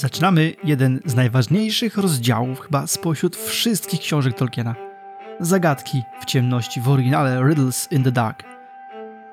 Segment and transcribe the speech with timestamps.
[0.00, 4.74] Zaczynamy jeden z najważniejszych rozdziałów chyba spośród wszystkich książek Tolkiena.
[5.40, 8.42] Zagadki w ciemności w oryginale Riddles in the Dark.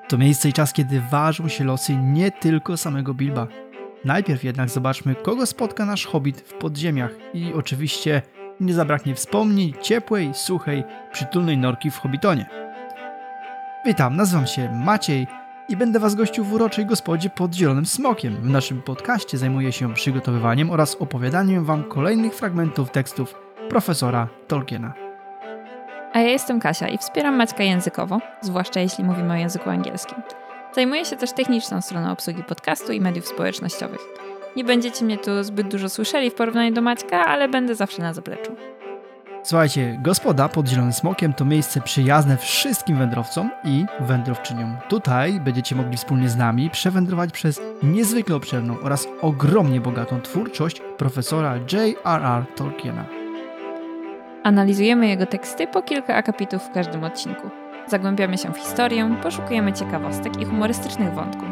[0.08, 3.46] To miejsce i czas, kiedy ważą się losy nie tylko samego Bilba.
[4.04, 8.22] Najpierw jednak zobaczmy, kogo spotka nasz hobbit w podziemiach i oczywiście
[8.60, 12.46] nie zabraknie wspomnień ciepłej, suchej, przytulnej norki w Hobbitonie.
[13.86, 15.26] Witam, nazywam się Maciej
[15.68, 18.36] i będę Was gościł w uroczej gospodzie pod Zielonym Smokiem.
[18.36, 23.34] W naszym podcaście zajmuję się przygotowywaniem oraz opowiadaniem Wam kolejnych fragmentów tekstów
[23.68, 24.94] profesora Tolkiena.
[26.12, 30.18] A ja jestem Kasia i wspieram Maćka językowo, zwłaszcza jeśli mówimy o języku angielskim.
[30.74, 34.00] Zajmuję się też techniczną stroną obsługi podcastu i mediów społecznościowych.
[34.56, 38.12] Nie będziecie mnie tu zbyt dużo słyszeli w porównaniu do Maćka, ale będę zawsze na
[38.12, 38.56] zapleczu.
[39.48, 44.76] Słuchajcie, gospoda pod Zielonym Smokiem to miejsce przyjazne wszystkim wędrowcom i wędrowczyniom.
[44.88, 51.56] Tutaj będziecie mogli wspólnie z nami przewędrować przez niezwykle obszerną oraz ogromnie bogatą twórczość profesora
[51.56, 52.44] J.R.R.
[52.56, 53.04] Tolkiena.
[54.42, 57.50] Analizujemy jego teksty po kilka akapitów w każdym odcinku.
[57.86, 61.48] Zagłębiamy się w historię, poszukujemy ciekawostek i humorystycznych wątków.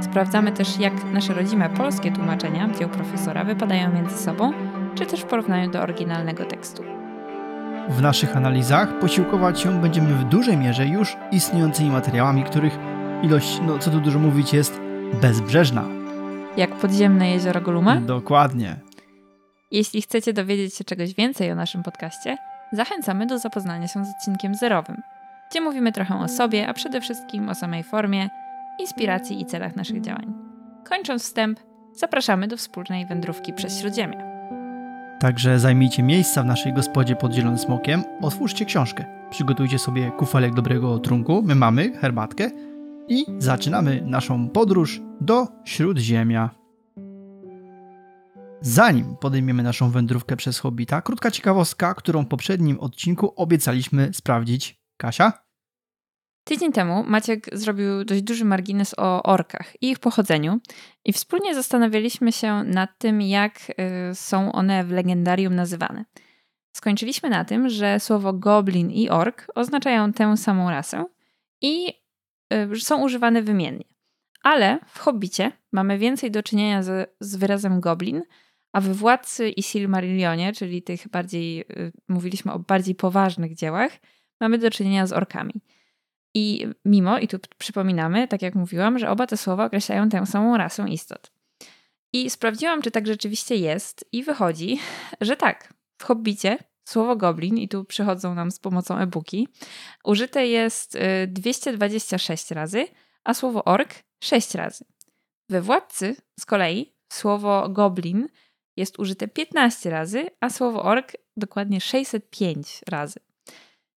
[0.00, 4.52] Sprawdzamy też, jak nasze rodzime polskie tłumaczenia dzieł profesora wypadają między sobą,
[4.94, 6.99] czy też w porównaniu do oryginalnego tekstu.
[7.90, 12.78] W naszych analizach posiłkować się będziemy w dużej mierze już istniejącymi materiałami, których
[13.22, 14.80] ilość, no co tu dużo mówić, jest
[15.20, 15.84] bezbrzeżna.
[16.56, 17.96] Jak podziemne jezioro Goluma?
[17.96, 18.76] Dokładnie.
[19.70, 22.36] Jeśli chcecie dowiedzieć się czegoś więcej o naszym podcaście,
[22.72, 24.96] zachęcamy do zapoznania się z odcinkiem zerowym,
[25.50, 28.30] gdzie mówimy trochę o sobie, a przede wszystkim o samej formie,
[28.80, 30.34] inspiracji i celach naszych działań.
[30.88, 31.60] Kończąc wstęp,
[31.92, 34.29] zapraszamy do wspólnej wędrówki przez Śródziemie.
[35.20, 40.98] Także zajmijcie miejsca w naszej gospodzie pod Zielonym Smokiem, otwórzcie książkę, przygotujcie sobie kufelek dobrego
[40.98, 42.50] trunku, my mamy herbatkę
[43.08, 46.50] i zaczynamy naszą podróż do Śródziemia.
[48.60, 54.80] Zanim podejmiemy naszą wędrówkę przez Hobbita, krótka ciekawostka, którą w poprzednim odcinku obiecaliśmy sprawdzić.
[54.96, 55.49] Kasia?
[56.50, 60.60] Tydzień temu Maciek zrobił dość duży margines o orkach i ich pochodzeniu
[61.04, 63.70] i wspólnie zastanawialiśmy się nad tym, jak
[64.10, 66.04] y, są one w legendarium nazywane.
[66.76, 71.04] Skończyliśmy na tym, że słowo goblin i ork oznaczają tę samą rasę
[71.62, 71.92] i
[72.74, 73.84] y, są używane wymiennie.
[74.42, 78.22] Ale w Hobbicie mamy więcej do czynienia z, z wyrazem goblin,
[78.72, 83.92] a w Władcy i Silmarillionie, czyli tych bardziej, y, mówiliśmy o bardziej poważnych dziełach,
[84.40, 85.52] mamy do czynienia z orkami.
[86.34, 90.56] I mimo, i tu przypominamy, tak jak mówiłam, że oba te słowa określają tę samą
[90.56, 91.32] rasę istot.
[92.12, 94.78] I sprawdziłam, czy tak rzeczywiście jest, i wychodzi,
[95.20, 95.74] że tak.
[95.98, 96.58] W Hobbicie
[96.88, 99.48] słowo goblin, i tu przychodzą nam z pomocą e-booki,
[100.04, 100.98] użyte jest
[101.28, 102.86] 226 y, razy,
[103.24, 104.84] a słowo ork 6 razy.
[105.48, 108.28] We Władcy z kolei słowo goblin
[108.76, 113.20] jest użyte 15 razy, a słowo ork dokładnie 605 razy.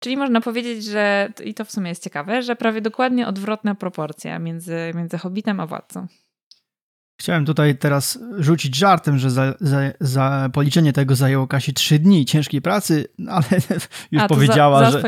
[0.01, 4.39] Czyli można powiedzieć, że, i to w sumie jest ciekawe, że prawie dokładnie odwrotna proporcja
[4.39, 6.07] między, między Hobbitem a Władcą.
[7.21, 12.25] Chciałem tutaj teraz rzucić żartem, że za, za, za policzenie tego zajęło Kasi trzy dni
[12.25, 13.45] ciężkiej pracy, no ale
[14.13, 15.03] już A, powiedziała, za, że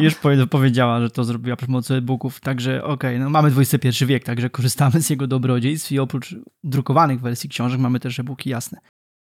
[0.00, 0.14] już
[0.50, 4.50] powiedziała, że to zrobiła przy pomocy e-booków, także okej, okay, no mamy XXI wiek, także
[4.50, 8.78] korzystamy z jego dobrodziejstw i oprócz drukowanych wersji książek mamy też e-booki jasne.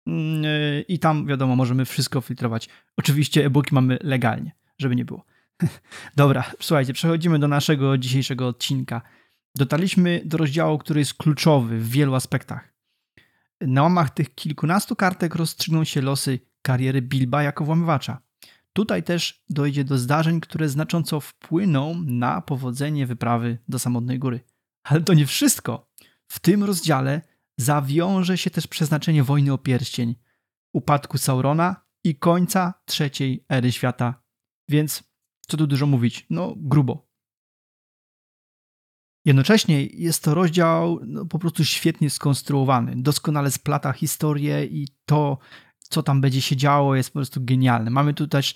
[0.07, 0.43] Mm,
[0.87, 2.69] I tam wiadomo, możemy wszystko filtrować.
[2.97, 5.25] Oczywiście e-booki mamy legalnie żeby nie było.
[6.15, 9.01] Dobra, słuchajcie, przechodzimy do naszego dzisiejszego odcinka.
[9.55, 12.73] Dotarliśmy do rozdziału, który jest kluczowy w wielu aspektach.
[13.61, 18.21] Na łamach tych kilkunastu kartek rozstrzygną się losy kariery Bilba jako włamywacza.
[18.73, 24.39] Tutaj też dojdzie do zdarzeń, które znacząco wpłyną na powodzenie wyprawy do samotnej góry.
[24.83, 25.89] Ale to nie wszystko.
[26.27, 27.21] W tym rozdziale
[27.57, 30.15] zawiąże się też przeznaczenie wojny o pierścień,
[30.73, 34.21] upadku Saurona i końca trzeciej ery świata
[34.69, 35.03] więc
[35.47, 37.09] co tu dużo mówić, no grubo.
[39.25, 45.37] Jednocześnie jest to rozdział no, po prostu świetnie skonstruowany, doskonale splata historię i to,
[45.79, 47.91] co tam będzie się działo, jest po prostu genialne.
[47.91, 48.55] Mamy tu też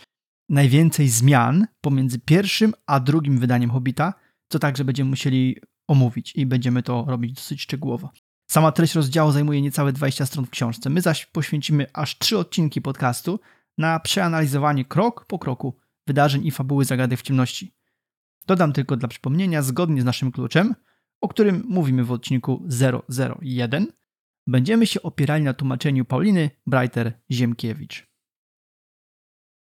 [0.50, 4.14] najwięcej zmian pomiędzy pierwszym a drugim wydaniem Hobbita,
[4.50, 5.58] co także będziemy musieli
[5.88, 8.10] omówić i będziemy to robić dosyć szczegółowo.
[8.52, 10.90] Sama treść rozdziału zajmuje niecałe 20 stron w książce.
[10.90, 13.40] My zaś poświęcimy aż trzy odcinki podcastu
[13.78, 15.78] na przeanalizowanie krok po kroku
[16.08, 17.74] wydarzeń i fabuły zagadek w ciemności.
[18.48, 20.76] Dodam tylko dla przypomnienia, zgodnie z naszym kluczem,
[21.22, 22.68] o którym mówimy w odcinku
[23.10, 23.88] 001,
[24.48, 28.08] będziemy się opierali na tłumaczeniu Pauliny Breiter-Ziemkiewicz.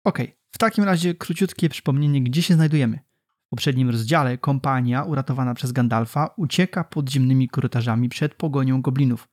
[0.05, 0.19] Ok,
[0.51, 2.99] w takim razie króciutkie przypomnienie, gdzie się znajdujemy.
[3.47, 9.29] W poprzednim rozdziale kompania uratowana przez Gandalfa ucieka podziemnymi korytarzami przed pogonią goblinów.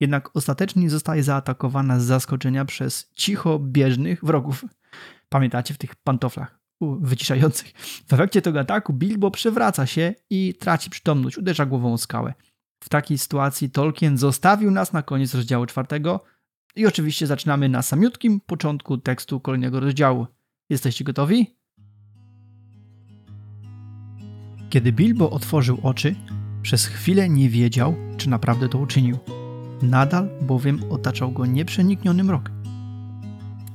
[0.00, 4.64] jednak ostatecznie zostaje zaatakowana z zaskoczenia przez cicho bieżnych wrogów.
[5.28, 7.72] Pamiętacie w tych pantoflach wyciszających.
[8.08, 12.34] W efekcie tego ataku Bilbo przewraca się i traci przytomność, uderza głową o skałę.
[12.84, 16.24] W takiej sytuacji Tolkien zostawił nas na koniec rozdziału czwartego
[16.76, 20.26] i oczywiście zaczynamy na samiutkim początku tekstu kolejnego rozdziału.
[20.70, 21.56] Jesteście gotowi?
[24.70, 26.14] Kiedy Bilbo otworzył oczy,
[26.62, 29.18] przez chwilę nie wiedział, czy naprawdę to uczynił.
[29.82, 32.55] Nadal bowiem otaczał go nieprzenikniony mrok.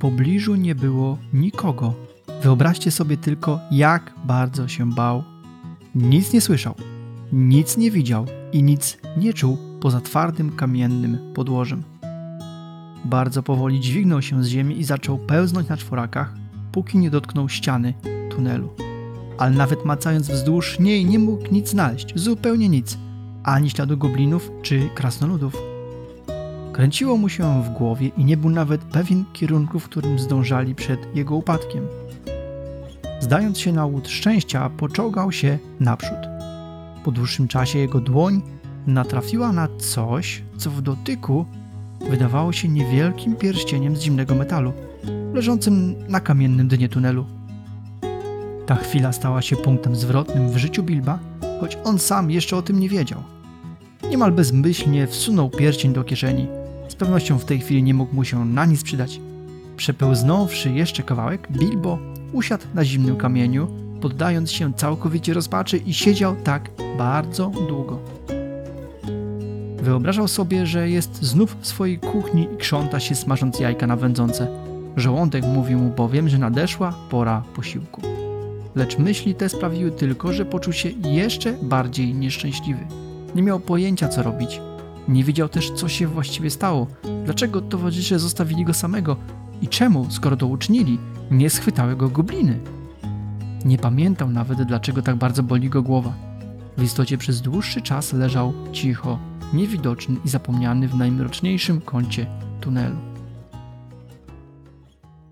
[0.02, 1.94] Pobliżu nie było nikogo.
[2.42, 5.24] Wyobraźcie sobie tylko, jak bardzo się bał.
[5.94, 6.74] Nic nie słyszał,
[7.32, 11.82] nic nie widział i nic nie czuł poza twardym kamiennym podłożem.
[13.04, 16.34] Bardzo powoli dźwignął się z ziemi i zaczął pełznąć na czworakach,
[16.72, 17.94] póki nie dotknął ściany
[18.30, 18.68] tunelu.
[19.38, 22.98] Ale nawet macając wzdłuż niej nie mógł nic znaleźć, zupełnie nic,
[23.44, 25.71] ani śladu goblinów czy krasnoludów.
[26.72, 31.16] Kręciło mu się w głowie i nie był nawet pewien kierunku, w którym zdążali przed
[31.16, 31.86] jego upadkiem.
[33.20, 36.18] Zdając się na łód szczęścia, poczołgał się naprzód.
[37.04, 38.42] Po dłuższym czasie jego dłoń
[38.86, 41.46] natrafiła na coś, co w dotyku
[42.10, 44.72] wydawało się niewielkim pierścieniem z zimnego metalu,
[45.34, 47.26] leżącym na kamiennym dnie tunelu.
[48.66, 51.18] Ta chwila stała się punktem zwrotnym w życiu Bilba,
[51.60, 53.22] choć on sam jeszcze o tym nie wiedział.
[54.10, 56.61] Niemal bezmyślnie wsunął pierścień do kieszeni.
[56.92, 59.20] Z pewnością w tej chwili nie mógł mu się na nic przydać.
[59.76, 61.98] Przepełznąwszy jeszcze kawałek, Bilbo
[62.32, 63.68] usiadł na zimnym kamieniu,
[64.00, 67.98] poddając się całkowicie rozpaczy i siedział tak bardzo długo.
[69.82, 74.48] Wyobrażał sobie, że jest znów w swojej kuchni i krząta się smażąc jajka na wędzące.
[74.96, 78.02] Żołądek mówił mu bowiem, że nadeszła pora posiłku.
[78.74, 82.86] Lecz myśli te sprawiły tylko, że poczuł się jeszcze bardziej nieszczęśliwy.
[83.34, 84.60] Nie miał pojęcia, co robić.
[85.08, 86.86] Nie wiedział też, co się właściwie stało,
[87.24, 89.16] dlaczego towarzysze zostawili go samego
[89.62, 90.98] i czemu, skoro to uczynili,
[91.30, 92.60] nie schwytały go gobliny.
[93.64, 96.14] Nie pamiętał nawet, dlaczego tak bardzo boli go głowa.
[96.76, 99.18] W istocie przez dłuższy czas leżał cicho,
[99.52, 102.26] niewidoczny i zapomniany w najmroczniejszym kącie
[102.60, 102.96] tunelu.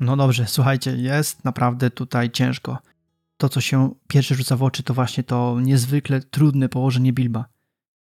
[0.00, 2.78] No dobrze, słuchajcie, jest naprawdę tutaj ciężko.
[3.36, 7.44] To, co się pierwsze rzuca w oczy, to właśnie to niezwykle trudne położenie Bilba.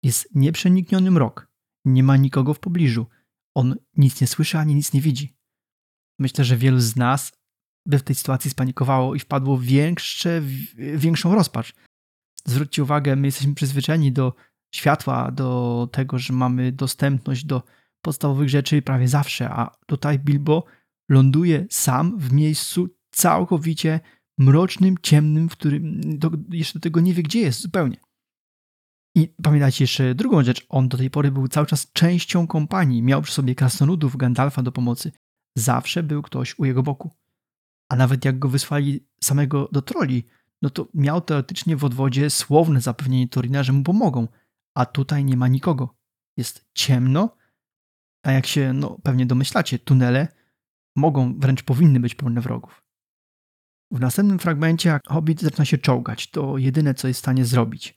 [0.07, 1.51] Jest nieprzenikniony mrok,
[1.85, 3.07] nie ma nikogo w pobliżu.
[3.55, 5.37] On nic nie słyszy ani nic nie widzi.
[6.19, 7.31] Myślę, że wielu z nas
[7.85, 10.41] by w tej sytuacji spanikowało i wpadło w większe,
[10.95, 11.73] większą rozpacz.
[12.45, 14.33] Zwróćcie uwagę, my jesteśmy przyzwyczajeni do
[14.75, 17.63] światła, do tego, że mamy dostępność do
[18.01, 20.63] podstawowych rzeczy prawie zawsze, a tutaj Bilbo
[21.09, 23.99] ląduje sam w miejscu całkowicie
[24.37, 28.06] mrocznym, ciemnym, w którym do, jeszcze do tego nie wie, gdzie jest zupełnie.
[29.17, 33.21] I pamiętajcie jeszcze drugą rzecz, on do tej pory był cały czas częścią kompanii, miał
[33.21, 35.11] przy sobie krasnoludów Gandalfa do pomocy.
[35.55, 37.11] Zawsze był ktoś u jego boku.
[37.89, 40.23] A nawet jak go wysłali samego do troli,
[40.61, 44.27] no to miał teoretycznie w odwodzie słowne zapewnienie Torina, że mu pomogą,
[44.73, 45.95] a tutaj nie ma nikogo.
[46.37, 47.35] Jest ciemno,
[48.23, 50.27] a jak się no, pewnie domyślacie, tunele
[50.95, 52.83] mogą, wręcz powinny być pełne wrogów.
[53.91, 56.29] W następnym fragmencie Hobbit zaczyna się czołgać.
[56.29, 57.96] To jedyne, co jest w stanie zrobić.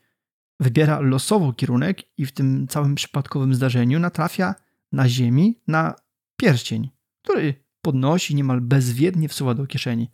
[0.60, 4.54] Wybiera losowo kierunek i w tym całym przypadkowym zdarzeniu natrafia
[4.92, 5.94] na ziemi na
[6.36, 6.90] pierścień,
[7.24, 10.10] który podnosi niemal bezwiednie wsuwa do kieszeni.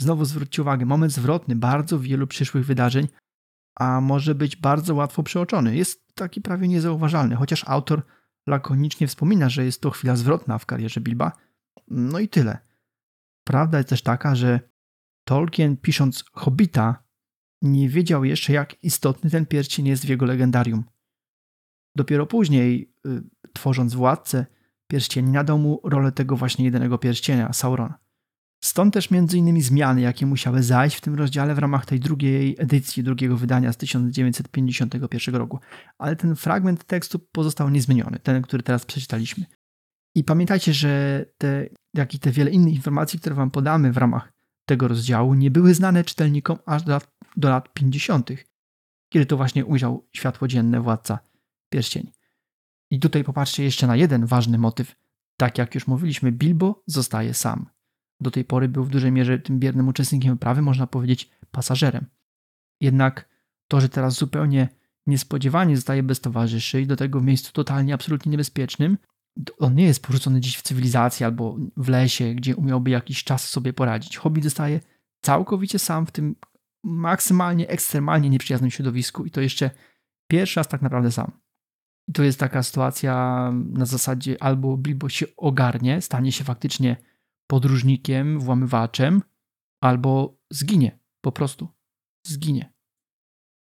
[0.00, 3.08] Znowu zwróćcie uwagę, moment zwrotny bardzo wielu przyszłych wydarzeń,
[3.80, 5.76] a może być bardzo łatwo przeoczony.
[5.76, 8.02] Jest taki prawie niezauważalny, chociaż autor
[8.46, 11.32] lakonicznie wspomina, że jest to chwila zwrotna w karierze Bilba.
[11.88, 12.58] No i tyle.
[13.44, 14.60] Prawda jest też taka, że
[15.24, 17.05] Tolkien pisząc Hobbita
[17.66, 20.84] nie wiedział jeszcze jak istotny ten pierścień jest w jego legendarium.
[21.96, 24.46] Dopiero później, y, tworząc Władcę,
[24.88, 27.92] pierścieni nadał mu rolę tego właśnie jedynego pierścienia, Sauron.
[28.64, 33.02] Stąd też innymi zmiany, jakie musiały zajść w tym rozdziale w ramach tej drugiej edycji,
[33.02, 35.58] drugiego wydania z 1951 roku.
[35.98, 39.44] Ale ten fragment tekstu pozostał niezmieniony, ten, który teraz przeczytaliśmy.
[40.14, 44.32] I pamiętajcie, że te, jak i te wiele innych informacji, które wam podamy w ramach
[44.64, 48.30] tego rozdziału, nie były znane czytelnikom aż do lat, do lat 50.,
[49.08, 51.18] kiedy to właśnie ujrzał światło dzienne władca
[51.68, 52.12] pierścień.
[52.90, 54.96] I tutaj popatrzcie jeszcze na jeden ważny motyw.
[55.36, 57.66] Tak jak już mówiliśmy, Bilbo zostaje sam.
[58.20, 62.06] Do tej pory był w dużej mierze tym biernym uczestnikiem wyprawy, można powiedzieć pasażerem.
[62.80, 63.28] Jednak
[63.68, 64.68] to, że teraz zupełnie
[65.06, 68.98] niespodziewanie zostaje bez towarzyszy i do tego w miejscu totalnie, absolutnie niebezpiecznym,
[69.58, 73.72] on nie jest porzucony gdzieś w cywilizacji albo w lesie, gdzie umiałby jakiś czas sobie
[73.72, 74.16] poradzić.
[74.16, 74.80] Hobby zostaje
[75.22, 76.36] całkowicie sam w tym
[76.84, 79.70] maksymalnie, ekstremalnie nieprzyjaznym środowisku i to jeszcze
[80.30, 81.40] pierwszy raz tak naprawdę sam.
[82.08, 86.96] I to jest taka sytuacja na zasadzie albo Bilbo się ogarnie, stanie się faktycznie
[87.46, 89.22] podróżnikiem, włamywaczem,
[89.80, 90.98] albo zginie.
[91.20, 91.68] Po prostu.
[92.26, 92.72] Zginie.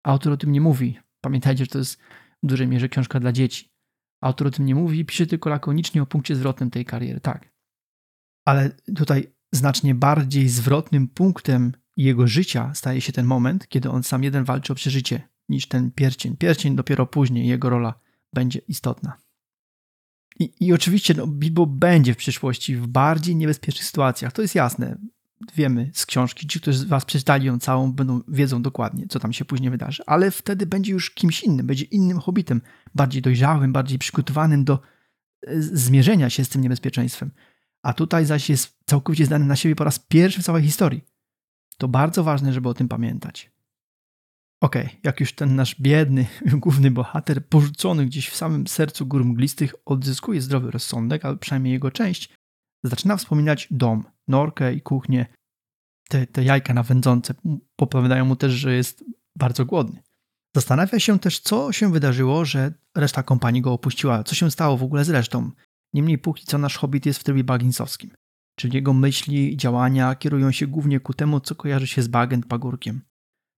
[0.05, 0.99] Autor o tym nie mówi.
[1.21, 2.01] Pamiętajcie, że to jest
[2.43, 3.71] w dużej mierze książka dla dzieci.
[4.21, 7.19] Autor o tym nie mówi, pisze tylko lakonicznie o punkcie zwrotnym tej kariery.
[7.19, 7.53] Tak.
[8.45, 14.23] Ale tutaj znacznie bardziej zwrotnym punktem jego życia staje się ten moment, kiedy on sam
[14.23, 16.37] jeden walczy o przeżycie, niż ten pierścień.
[16.37, 17.93] Pierścień dopiero później, jego rola
[18.33, 19.17] będzie istotna.
[20.39, 24.97] I, i oczywiście no, Bilbo będzie w przyszłości w bardziej niebezpiecznych sytuacjach, to jest jasne.
[25.55, 29.33] Wiemy z książki, ci, którzy z Was przeczytali ją całą, będą, wiedzą dokładnie, co tam
[29.33, 32.61] się później wydarzy, ale wtedy będzie już kimś innym, będzie innym hobbitem,
[32.95, 34.79] bardziej dojrzałym, bardziej przygotowanym do
[35.47, 37.31] e, zmierzenia się z tym niebezpieczeństwem.
[37.81, 41.01] A tutaj zaś jest całkowicie zdany na siebie po raz pierwszy w całej historii.
[41.81, 43.51] To bardzo ważne, żeby o tym pamiętać.
[44.63, 46.27] Okay, jak już ten nasz biedny,
[46.63, 51.91] główny bohater, porzucony gdzieś w samym sercu gór mglistych, odzyskuje zdrowy rozsądek, albo przynajmniej jego
[51.91, 52.29] część,
[52.83, 55.25] zaczyna wspominać dom, norkę i kuchnię.
[56.09, 57.33] Te, te jajka nawędzące
[57.75, 59.03] popowiadają mu też, że jest
[59.35, 60.03] bardzo głodny.
[60.55, 64.83] Zastanawia się też, co się wydarzyło, że reszta kompanii go opuściła, co się stało w
[64.83, 65.51] ogóle z resztą.
[65.93, 68.11] Niemniej póki co nasz hobbit jest w trybie bagginsowskim,
[68.61, 72.45] czyli jego myśli i działania kierują się głównie ku temu, co kojarzy się z bagent
[72.45, 73.01] pagórkiem.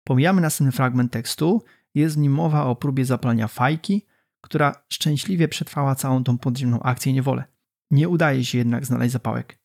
[0.03, 1.63] Pomijamy następny fragment tekstu,
[1.95, 4.05] jest w nim mowa o próbie zapalenia fajki,
[4.41, 7.43] która szczęśliwie przetrwała całą tą podziemną akcję niewolę.
[7.91, 9.59] Nie udaje się jednak znaleźć zapałek.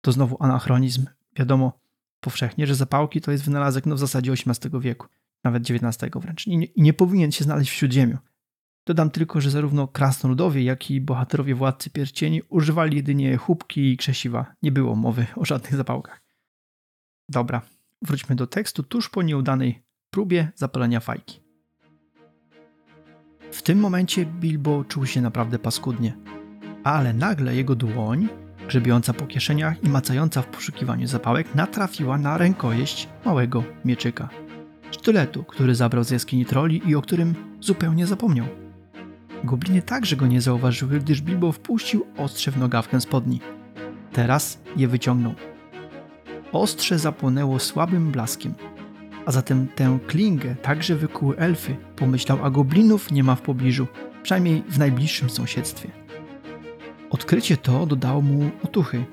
[0.00, 1.06] To znowu anachronizm.
[1.36, 1.80] Wiadomo
[2.20, 5.06] powszechnie, że zapałki to jest wynalazek no w zasadzie XVIII wieku,
[5.44, 6.46] nawet XIX wręcz.
[6.46, 8.18] I nie, i nie powinien się znaleźć w Śródziemiu.
[8.88, 14.54] Dodam tylko, że zarówno krasnoludowie, jak i bohaterowie Władcy Pierścieni używali jedynie chubki i krzesiwa.
[14.62, 16.22] Nie było mowy o żadnych zapałkach.
[17.28, 17.62] Dobra,
[18.02, 21.40] wróćmy do tekstu tuż po nieudanej próbie zapalenia fajki.
[23.52, 26.16] W tym momencie Bilbo czuł się naprawdę paskudnie,
[26.84, 28.28] ale nagle jego dłoń,
[28.68, 34.28] grzebiąca po kieszeniach i macająca w poszukiwaniu zapałek, natrafiła na rękojeść małego mieczyka.
[34.90, 38.67] Sztyletu, który zabrał z jaskini troli i o którym zupełnie zapomniał.
[39.44, 43.40] Gobliny także go nie zauważyły, gdyż Bilbo wpuścił ostrze w nogawkę spodni.
[44.12, 45.34] Teraz je wyciągnął.
[46.52, 48.54] Ostrze zapłonęło słabym blaskiem.
[49.26, 53.86] A zatem tę klingę także wykuły elfy, pomyślał, a goblinów nie ma w pobliżu,
[54.22, 55.88] przynajmniej w najbliższym sąsiedztwie.
[57.10, 59.04] Odkrycie to dodało mu otuchy.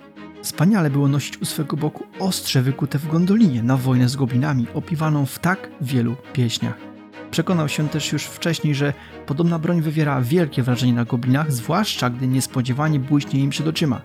[0.42, 5.26] Wspaniale było nosić u swego boku ostrze wykute w gondolinie na wojnę z goblinami, opiwaną
[5.26, 6.95] w tak wielu pieśniach.
[7.32, 8.94] Przekonał się też już wcześniej, że
[9.26, 14.02] podobna broń wywiera wielkie wrażenie na goblinach, zwłaszcza gdy niespodziewanie błyśnie im przed oczyma.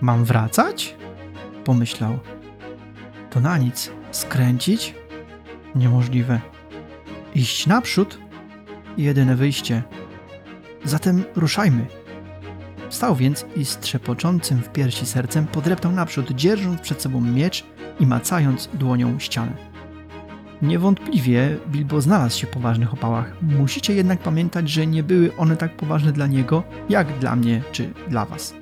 [0.00, 0.96] Mam wracać?
[1.64, 2.18] Pomyślał.
[3.30, 3.90] To na nic.
[4.10, 4.94] Skręcić?
[5.74, 6.40] Niemożliwe.
[7.34, 8.18] Iść naprzód?
[8.96, 9.82] Jedyne wyjście.
[10.84, 11.86] Zatem ruszajmy.
[12.88, 17.64] Wstał więc i z trzepoczącym w piersi sercem podreptał naprzód, dzierżąc przed sobą miecz
[18.00, 19.67] i macając dłonią ścianę.
[20.62, 23.32] Niewątpliwie Bilbo znalazł się w poważnych opałach.
[23.42, 27.90] Musicie jednak pamiętać, że nie były one tak poważne dla niego, jak dla mnie czy
[28.08, 28.54] dla was.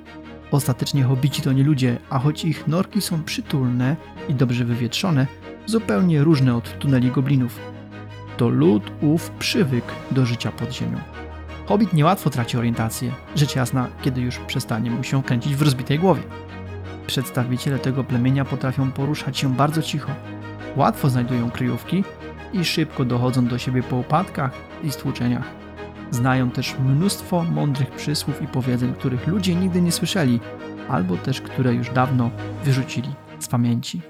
[0.51, 3.95] Ostatecznie hobici to nie ludzie, a choć ich norki są przytulne
[4.29, 5.27] i dobrze wywietrzone,
[5.65, 7.59] zupełnie różne od tuneli goblinów.
[8.37, 10.97] To lud ów przywykł do życia pod ziemią.
[11.65, 16.21] Hobbit niełatwo traci orientację, rzecz jasna, kiedy już przestanie mu się kręcić w rozbitej głowie.
[17.07, 20.11] Przedstawiciele tego plemienia potrafią poruszać się bardzo cicho,
[20.77, 22.03] łatwo znajdują kryjówki
[22.53, 24.51] i szybko dochodzą do siebie po upadkach
[24.83, 25.51] i stłuczeniach.
[26.11, 30.39] Znają też mnóstwo mądrych przysłów i powiedzeń, których ludzie nigdy nie słyszeli,
[30.89, 32.31] albo też które już dawno
[32.63, 34.01] wyrzucili z pamięci.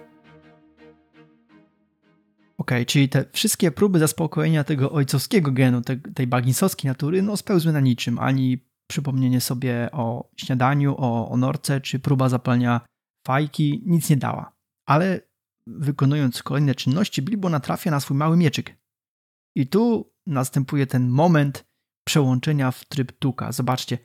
[2.57, 7.73] Ok, czyli te wszystkie próby zaspokojenia tego ojcowskiego genu, te, tej baginsowskiej natury, no spełzły
[7.73, 8.19] na niczym.
[8.19, 12.81] Ani przypomnienie sobie o śniadaniu, o, o norce, czy próba zapalenia
[13.27, 14.51] fajki nic nie dała.
[14.85, 15.26] Ale
[15.67, 18.75] wykonując kolejne czynności, Bilbo natrafia na swój mały mieczyk.
[19.55, 21.65] I tu następuje ten moment
[22.03, 23.51] przełączenia w tryb tuka.
[23.51, 23.97] Zobaczcie,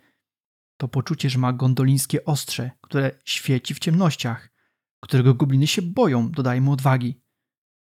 [0.77, 4.51] to poczucie, że ma gondolińskie ostrze, które świeci w ciemnościach,
[5.01, 7.23] którego gobliny się boją, dodaje mu odwagi.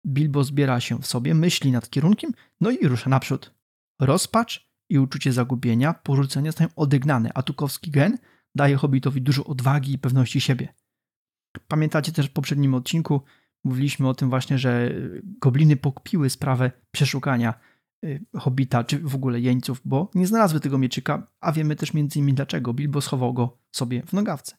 [0.06, 3.54] Bilbo zbiera się w sobie, myśli nad kierunkiem, no i rusza naprzód.
[4.00, 8.18] Rozpacz i uczucie zagubienia, porzucenia zostają odegnane, a tukowski gen
[8.54, 10.74] daje hobbitowi dużo odwagi i pewności siebie.
[11.68, 13.20] Pamiętacie też w poprzednim odcinku,
[13.64, 14.90] mówiliśmy o tym właśnie, że
[15.40, 17.54] gobliny pokpiły sprawę przeszukania
[18.04, 22.18] y, Hobita, czy w ogóle jeńców, bo nie znalazły tego mieczyka, a wiemy też między
[22.18, 22.74] innymi dlaczego.
[22.74, 24.56] Bilbo schował go sobie w nogawce.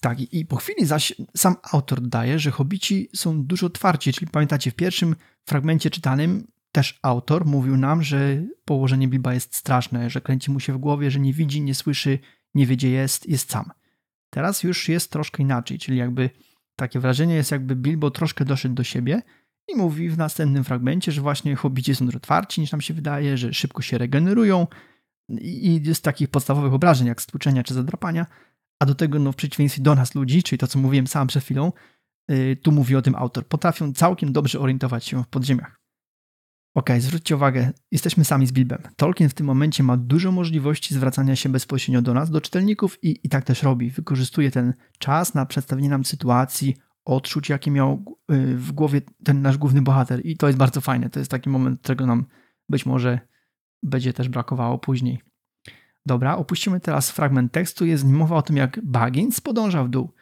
[0.00, 4.70] Tak, i po chwili zaś sam autor dodaje, że hobici są dużo twardsi, czyli pamiętacie,
[4.70, 10.50] w pierwszym fragmencie czytanym też autor mówił nam, że położenie Bilba jest straszne, że kręci
[10.50, 12.18] mu się w głowie, że nie widzi, nie słyszy,
[12.54, 13.70] nie wie gdzie jest, jest sam.
[14.30, 16.30] Teraz już jest troszkę inaczej, czyli jakby
[16.80, 19.22] takie wrażenie jest jakby Bilbo troszkę doszedł do siebie
[19.68, 23.54] i mówi w następnym fragmencie, że właśnie hobbici są otwarci niż nam się wydaje, że
[23.54, 24.66] szybko się regenerują
[25.40, 28.26] i z takich podstawowych obrażeń jak stłuczenia czy zadrapania,
[28.82, 31.44] a do tego no, w przeciwieństwie do nas ludzi, czyli to co mówiłem sam przed
[31.44, 31.72] chwilą,
[32.28, 35.79] yy, tu mówi o tym autor, potrafią całkiem dobrze orientować się w podziemiach.
[36.74, 38.82] Ok, zwróćcie uwagę, jesteśmy sami z Bilbem.
[38.96, 43.20] Tolkien w tym momencie ma dużo możliwości zwracania się bezpośrednio do nas, do czytelników i,
[43.24, 43.90] i tak też robi.
[43.90, 49.58] Wykorzystuje ten czas na przedstawienie nam sytuacji, odczuć, jakie miał y, w głowie ten nasz
[49.58, 50.26] główny bohater.
[50.26, 51.10] I to jest bardzo fajne.
[51.10, 52.24] To jest taki moment, którego nam
[52.68, 53.20] być może
[53.82, 55.22] będzie też brakowało później.
[56.06, 57.86] Dobra, opuścimy teraz fragment tekstu.
[57.86, 60.12] Jest mowa o tym, jak Baggins podąża w dół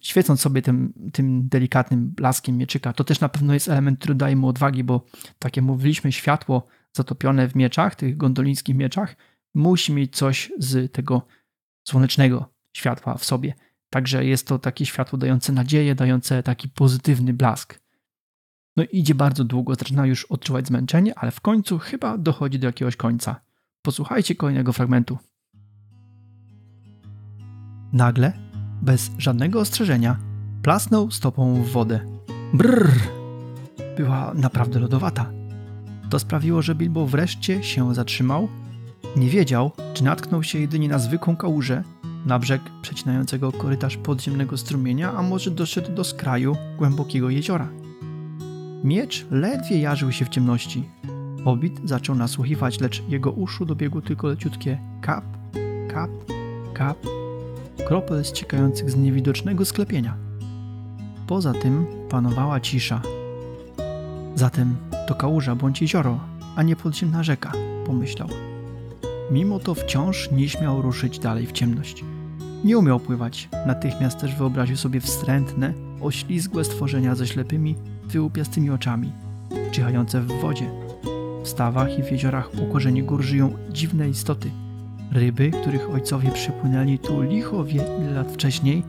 [0.00, 2.92] świecąc sobie tym, tym delikatnym blaskiem mieczyka.
[2.92, 5.04] To też na pewno jest element, który daje mu odwagi, bo
[5.38, 9.16] tak jak mówiliśmy, światło zatopione w mieczach, tych gondolińskich mieczach,
[9.54, 11.26] musi mieć coś z tego
[11.88, 13.54] słonecznego światła w sobie.
[13.90, 17.80] Także jest to takie światło dające nadzieję, dające taki pozytywny blask.
[18.76, 22.96] No idzie bardzo długo, zaczyna już odczuwać zmęczenie, ale w końcu chyba dochodzi do jakiegoś
[22.96, 23.40] końca.
[23.82, 25.18] Posłuchajcie kolejnego fragmentu.
[27.92, 28.47] Nagle
[28.82, 30.16] bez żadnego ostrzeżenia,
[30.62, 32.00] plasnął stopą w wodę.
[32.54, 32.90] Brrr!
[33.96, 35.30] Była naprawdę lodowata.
[36.10, 38.48] To sprawiło, że Bilbo wreszcie się zatrzymał.
[39.16, 41.82] Nie wiedział, czy natknął się jedynie na zwykłą kałużę,
[42.26, 47.68] na brzeg przecinającego korytarz podziemnego strumienia, a może doszedł do skraju głębokiego jeziora.
[48.84, 50.84] Miecz ledwie jarzył się w ciemności.
[51.44, 55.24] Hobbit zaczął nasłuchiwać, lecz jego uszu dobiegło tylko leciutkie kap,
[55.88, 56.10] kap,
[56.74, 57.17] kap
[57.86, 60.16] kropel ściekających z niewidocznego sklepienia.
[61.26, 63.02] Poza tym panowała cisza.
[64.34, 66.20] Zatem to kałuża bądź jezioro,
[66.56, 67.52] a nie podziemna rzeka,
[67.86, 68.28] pomyślał.
[69.30, 72.04] Mimo to wciąż nie śmiał ruszyć dalej w ciemność.
[72.64, 79.12] Nie umiał pływać, natychmiast też wyobraził sobie wstrętne, oślizgłe stworzenia ze ślepymi, wyłupiastymi oczami,
[79.70, 80.70] czyhające w wodzie.
[81.42, 84.50] W stawach i w jeziorach u korzeni gór żyją dziwne istoty–
[85.12, 88.82] Ryby, których ojcowie przypłynęli tu licho wiele lat wcześniej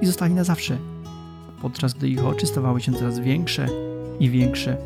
[0.00, 0.76] i zostali na zawsze,
[1.62, 3.66] podczas gdy ich oczy stawały się coraz większe
[4.20, 4.76] i większe,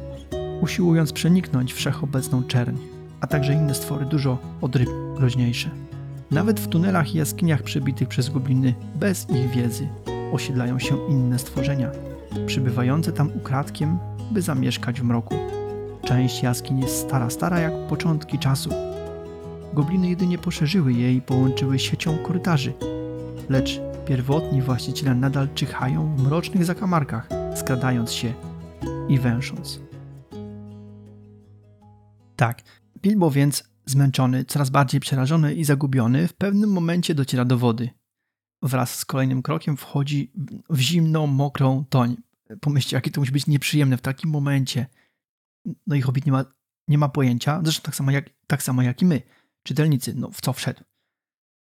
[0.60, 2.76] usiłując przeniknąć wszechobecną czerń,
[3.20, 5.70] a także inne stwory dużo od ryb groźniejsze.
[6.30, 9.88] Nawet w tunelach i jaskiniach przebitych przez gobliny, bez ich wiedzy,
[10.32, 11.90] osiedlają się inne stworzenia,
[12.46, 13.98] przybywające tam ukradkiem,
[14.30, 15.34] by zamieszkać w mroku.
[16.04, 18.70] Część jaskiń jest stara, stara jak początki czasu,
[19.76, 22.72] Gobliny jedynie poszerzyły je i połączyły siecią korytarzy.
[23.48, 28.34] Lecz pierwotni właściciele nadal czyhają w mrocznych zakamarkach, skradając się
[29.08, 29.80] i węsząc.
[32.36, 32.62] Tak,
[33.02, 37.90] Bilbo więc, zmęczony, coraz bardziej przerażony i zagubiony, w pewnym momencie dociera do wody.
[38.62, 40.32] Wraz z kolejnym krokiem wchodzi
[40.70, 42.16] w zimną, mokrą toń.
[42.60, 44.86] Pomyślcie, jakie to musi być nieprzyjemne w takim momencie.
[45.86, 46.44] No i Hobbit nie ma,
[46.88, 49.22] nie ma pojęcia, zresztą tak samo, jak, tak samo jak i my
[49.66, 50.84] czytelnicy, no w co wszedł.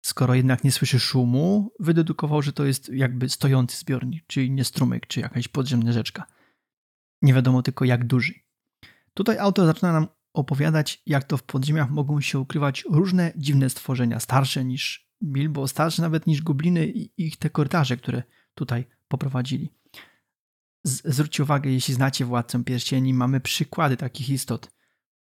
[0.04, 5.06] Skoro jednak nie słyszy szumu, wydedukował, że to jest jakby stojący zbiornik, czyli nie strumyk,
[5.06, 6.26] czy jakaś podziemna rzeczka.
[7.22, 8.34] Nie wiadomo tylko jak duży.
[9.14, 14.20] Tutaj autor zaczyna nam opowiadać, jak to w podziemiach mogą się ukrywać różne dziwne stworzenia,
[14.20, 18.22] starsze niż Bilbo, starsze nawet niż gobliny i ich te korytarze, które
[18.54, 19.70] tutaj poprowadzili.
[20.84, 24.70] Z zwróćcie uwagę, jeśli znacie Władcę Pierścieni, mamy przykłady takich istot.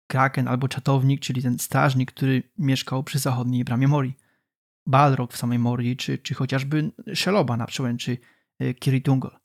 [0.10, 4.14] Kraken albo czatownik, czyli ten strażnik, który mieszkał przy zachodniej bramie Mori.
[4.86, 8.18] Balrog w samej Mori, czy, czy chociażby Sheloba na przełęczy
[8.60, 9.40] e, Kiritungol.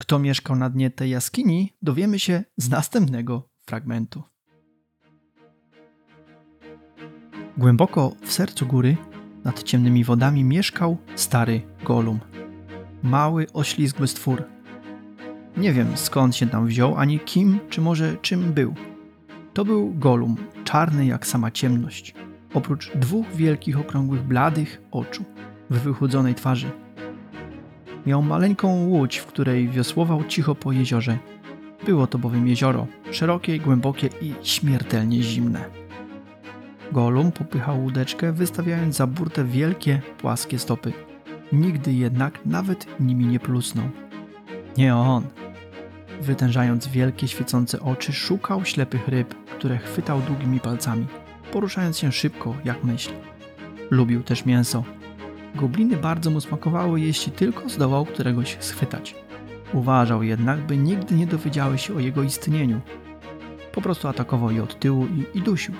[0.00, 4.22] Kto mieszkał na dnie tej jaskini, dowiemy się z następnego fragmentu.
[7.56, 8.96] Głęboko w sercu góry,
[9.44, 12.20] nad ciemnymi wodami, mieszkał stary Golum.
[13.02, 14.44] Mały, oślizgły stwór.
[15.56, 18.74] Nie wiem skąd się tam wziął, ani kim, czy może czym był–
[19.54, 22.14] to był Golum, czarny jak sama ciemność,
[22.54, 25.24] oprócz dwóch wielkich, okrągłych, bladych oczu
[25.70, 26.70] w wychudzonej twarzy.
[28.06, 31.18] Miał maleńką łódź, w której wiosłował cicho po jeziorze.
[31.86, 35.64] Było to bowiem jezioro, szerokie, głębokie i śmiertelnie zimne.
[36.92, 40.92] Golum popychał łódeczkę, wystawiając za burtę wielkie, płaskie stopy.
[41.52, 43.86] Nigdy jednak nawet nimi nie plusnął.
[44.76, 45.24] Nie on,
[46.20, 51.06] wytężając wielkie świecące oczy, szukał ślepych ryb, które chwytał długimi palcami,
[51.52, 53.10] poruszając się szybko jak myśl.
[53.90, 54.84] Lubił też mięso.
[55.54, 59.14] Gobliny bardzo mu smakowały, jeśli tylko zdołał któregoś schwytać.
[59.72, 62.80] Uważał jednak, by nigdy nie dowiedziały się o jego istnieniu.
[63.72, 65.74] Po prostu atakował je od tyłu i, i dusił.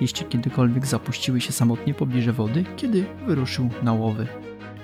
[0.00, 4.26] Jeśli kiedykolwiek zapuściły się samotnie pobliże wody, kiedy wyruszył na łowy.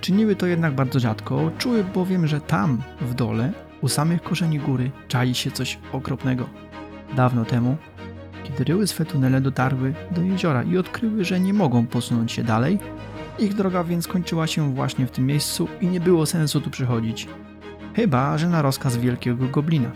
[0.01, 4.91] Czyniły to jednak bardzo rzadko, czuły bowiem, że tam, w dole, u samych korzeni góry,
[5.09, 6.49] czai się coś okropnego.
[7.17, 7.77] Dawno temu,
[8.45, 12.79] kiedy ryły swe tunele dotarły do jeziora i odkryły, że nie mogą posunąć się dalej,
[13.39, 17.29] ich droga więc kończyła się właśnie w tym miejscu i nie było sensu tu przychodzić.
[17.95, 19.91] Chyba, że na rozkaz wielkiego goblina.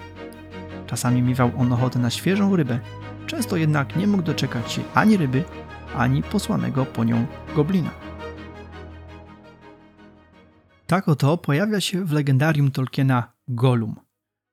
[0.86, 2.78] Czasami miewał on ochotę na świeżą rybę,
[3.26, 5.44] często jednak nie mógł doczekać się ani ryby,
[5.96, 7.90] ani posłanego po nią goblina.
[10.86, 13.96] Tak oto pojawia się w legendarium Tolkiena Gollum.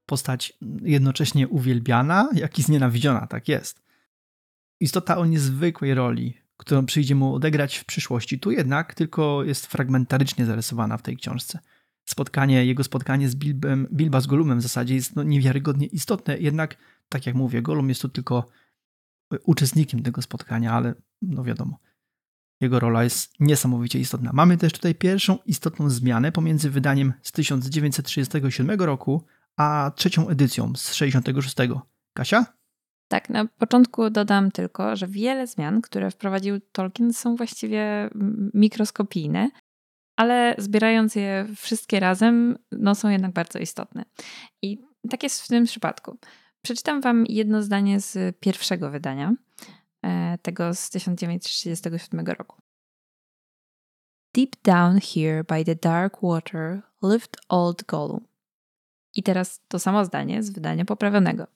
[0.06, 3.82] Postać jednocześnie uwielbiana, jak i znienawidziona, tak jest.
[4.80, 8.40] Istota o niezwykłej roli, którą przyjdzie mu odegrać w przyszłości.
[8.40, 11.60] Tu jednak tylko jest fragmentarycznie zarysowana w tej książce.
[12.06, 16.78] Spotkanie, jego spotkanie z Bilbem, Bilba z Golumem w zasadzie jest no, niewiarygodnie istotne, jednak,
[17.10, 18.50] tak jak mówię, Golum jest tu tylko
[19.44, 21.80] uczestnikiem tego spotkania, ale no wiadomo,
[22.62, 24.32] jego rola jest niesamowicie istotna.
[24.34, 29.26] Mamy też tutaj pierwszą istotną zmianę pomiędzy wydaniem z 1937 roku,
[29.58, 31.56] a trzecią edycją z 66.
[32.14, 32.46] Kasia?
[33.08, 38.10] Tak, na początku dodam tylko, że wiele zmian, które wprowadził Tolkien, są właściwie
[38.54, 39.50] mikroskopijne,
[40.16, 44.06] ale zbierając je wszystkie razem, no są jednak bardzo istotne.
[44.62, 46.18] I tak jest w tym przypadku.
[46.62, 49.34] Przeczytam Wam jedno zdanie z pierwszego wydania,
[50.42, 52.62] tego z 1937 roku.
[54.34, 58.28] Deep down here by the dark water lived old Gollum.
[59.16, 61.48] I teraz to samo zdanie z wydania poprawionego.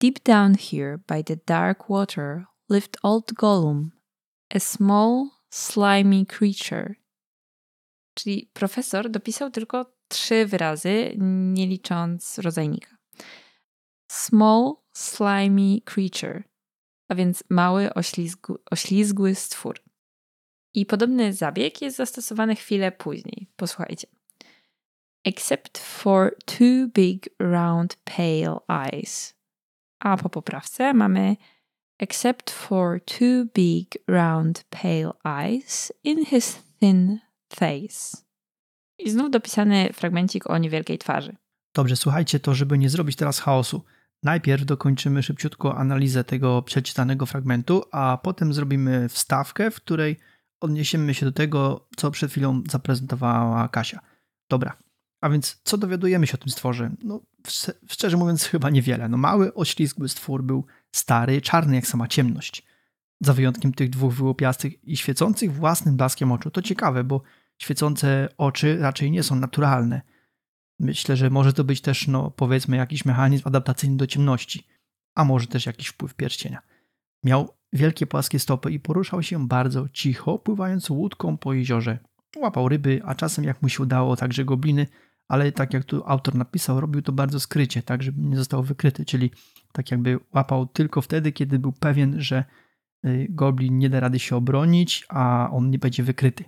[0.00, 3.90] Deep down here by the dark water lived old Gollum,
[4.50, 6.94] a small, slimy creature.
[8.14, 12.96] Czyli profesor dopisał tylko trzy wyrazy, nie licząc rodzajnika.
[14.10, 16.42] Small, slimy creature,
[17.08, 19.80] a więc mały, oślizgu, oślizgły stwór.
[20.74, 23.50] I podobny zabieg jest zastosowany chwilę później.
[23.56, 24.06] Posłuchajcie.
[25.24, 29.38] Except for two big, round, pale eyes
[30.00, 31.36] a po poprawce mamy
[31.98, 37.18] except for two big round pale eyes in his thin
[37.48, 38.16] face.
[38.98, 41.36] I znów dopisany fragmencik o niewielkiej twarzy.
[41.74, 43.82] Dobrze, słuchajcie, to żeby nie zrobić teraz chaosu.
[44.22, 50.18] Najpierw dokończymy szybciutko analizę tego przeczytanego fragmentu, a potem zrobimy wstawkę, w której
[50.60, 54.00] odniesiemy się do tego, co przed chwilą zaprezentowała Kasia.
[54.48, 54.76] Dobra,
[55.20, 56.90] a więc co dowiadujemy się o tym stworze?
[57.02, 57.20] No,
[57.88, 59.08] szczerze mówiąc, chyba niewiele.
[59.08, 62.66] No, mały, oślizgły stwór był stary, czarny jak sama ciemność.
[63.20, 66.50] Za wyjątkiem tych dwóch wyłopiastych i świecących własnym blaskiem oczu.
[66.50, 67.22] To ciekawe, bo
[67.58, 70.02] świecące oczy raczej nie są naturalne.
[70.80, 74.66] Myślę, że może to być też, no, powiedzmy, jakiś mechanizm adaptacyjny do ciemności,
[75.14, 76.62] a może też jakiś wpływ pierścienia.
[77.24, 81.98] Miał wielkie płaskie stopy i poruszał się bardzo cicho, pływając łódką po jeziorze.
[82.36, 84.86] Łapał ryby, a czasem, jak mu się udało, także gobliny–
[85.28, 89.04] ale tak jak tu autor napisał, robił to bardzo skrycie, tak żeby nie został wykryty,
[89.04, 89.30] czyli
[89.72, 92.44] tak jakby łapał tylko wtedy, kiedy był pewien, że
[93.04, 96.44] y, goblin nie da rady się obronić, a on nie będzie wykryty.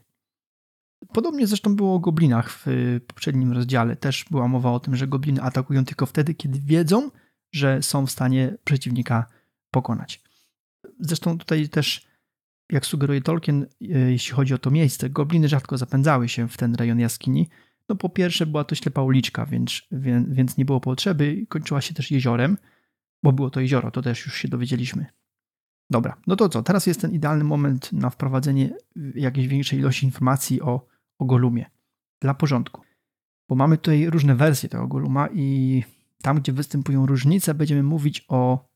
[1.09, 3.97] Podobnie zresztą było o goblinach w y, poprzednim rozdziale.
[3.97, 7.11] Też była mowa o tym, że gobliny atakują tylko wtedy, kiedy wiedzą,
[7.53, 9.27] że są w stanie przeciwnika
[9.71, 10.23] pokonać.
[11.01, 12.07] Zresztą tutaj też,
[12.73, 13.67] jak sugeruje Tolkien, y,
[14.11, 17.49] jeśli chodzi o to miejsce, gobliny rzadko zapędzały się w ten rejon jaskini,
[17.89, 19.83] no po pierwsze była to ślepa uliczka, więc,
[20.29, 21.47] więc nie było potrzeby.
[21.49, 22.57] Kończyła się też jeziorem,
[23.23, 25.07] bo było to jezioro, to też już się dowiedzieliśmy.
[25.91, 26.63] Dobra, no to co?
[26.63, 28.71] Teraz jest ten idealny moment na wprowadzenie
[29.15, 30.87] jakiejś większej ilości informacji o,
[31.21, 31.71] o Golumie.
[32.21, 32.83] Dla porządku.
[33.49, 35.85] Bo mamy tutaj różne wersje tego Goluma i
[36.23, 38.69] tam, gdzie występują różnice, będziemy mówić o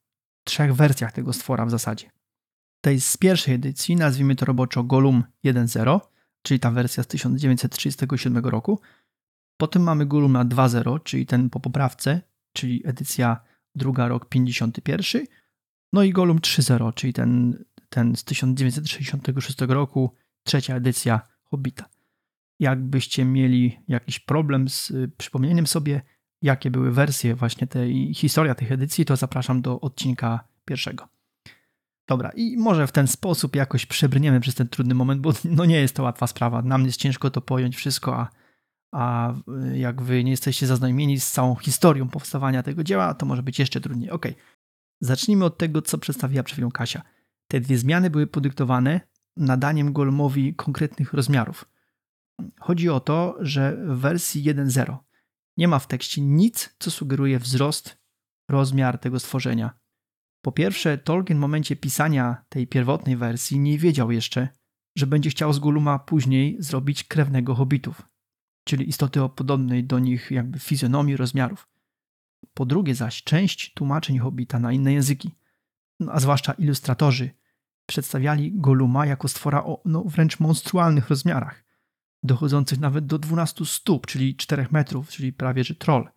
[0.44, 2.10] trzech wersjach tego stwora w zasadzie.
[2.80, 6.00] Tej z pierwszej edycji nazwijmy to roboczo Golum 1.0,
[6.42, 8.80] czyli ta wersja z 1937 roku,
[9.56, 12.20] Potem mamy Guluma 2.0, czyli ten po poprawce,
[12.52, 13.40] czyli edycja
[13.74, 15.24] druga rok 51.
[15.92, 21.84] No i Golum 3.0, czyli ten, ten z 1966 roku, trzecia edycja Hobbita.
[22.64, 26.02] Jakbyście mieli jakiś problem z y, przypomnieniem sobie,
[26.42, 31.08] jakie były wersje właśnie tej, historia tych edycji, to zapraszam do odcinka pierwszego.
[32.08, 35.80] Dobra, i może w ten sposób jakoś przebrniemy przez ten trudny moment, bo no nie
[35.80, 36.62] jest to łatwa sprawa.
[36.62, 38.30] Nam jest ciężko to pojąć wszystko, a
[38.94, 39.32] a
[39.72, 43.58] y, jak wy nie jesteście zaznajomieni z całą historią powstawania tego dzieła, to może być
[43.58, 44.10] jeszcze trudniej.
[44.10, 44.26] Ok,
[45.00, 47.02] zacznijmy od tego, co przedstawiła przed chwilą Kasia.
[47.48, 49.00] Te dwie zmiany były podyktowane
[49.36, 51.64] nadaniem Golmowi konkretnych rozmiarów.
[52.60, 54.96] Chodzi o to, że w wersji 1.0
[55.56, 57.98] nie ma w tekście nic, co sugeruje wzrost,
[58.48, 59.78] rozmiar tego stworzenia.
[60.42, 64.48] Po pierwsze, Tolkien w momencie pisania tej pierwotnej wersji nie wiedział jeszcze,
[64.96, 68.02] że będzie chciał z Goluma później zrobić krewnego hobbitów,
[68.64, 71.68] czyli istoty o podobnej do nich jakby fizjonomii rozmiarów.
[72.54, 75.30] Po drugie zaś, część tłumaczeń hobbita na inne języki,
[76.00, 77.30] no, a zwłaszcza ilustratorzy,
[77.86, 81.64] przedstawiali Goluma jako stwora o no, wręcz monstrualnych rozmiarach,
[82.24, 86.08] dochodzących nawet do 12 stóp, czyli 4 metrów, czyli prawie że troll.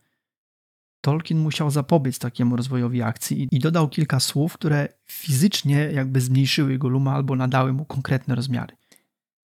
[1.02, 7.14] Tolkien musiał zapobiec takiemu rozwojowi akcji i dodał kilka słów, które fizycznie jakby zmniejszyły Goluma
[7.14, 8.76] albo nadały mu konkretne rozmiary.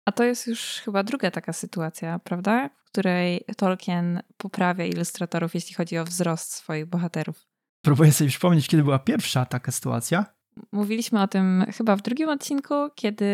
[0.06, 2.70] A to jest już chyba druga taka sytuacja, prawda?
[2.70, 7.48] W której Tolkien poprawia ilustratorów, jeśli chodzi o wzrost swoich bohaterów.
[7.82, 10.26] Próbuję sobie przypomnieć, kiedy była pierwsza taka sytuacja.
[10.72, 13.26] Mówiliśmy o tym chyba w drugim odcinku, kiedy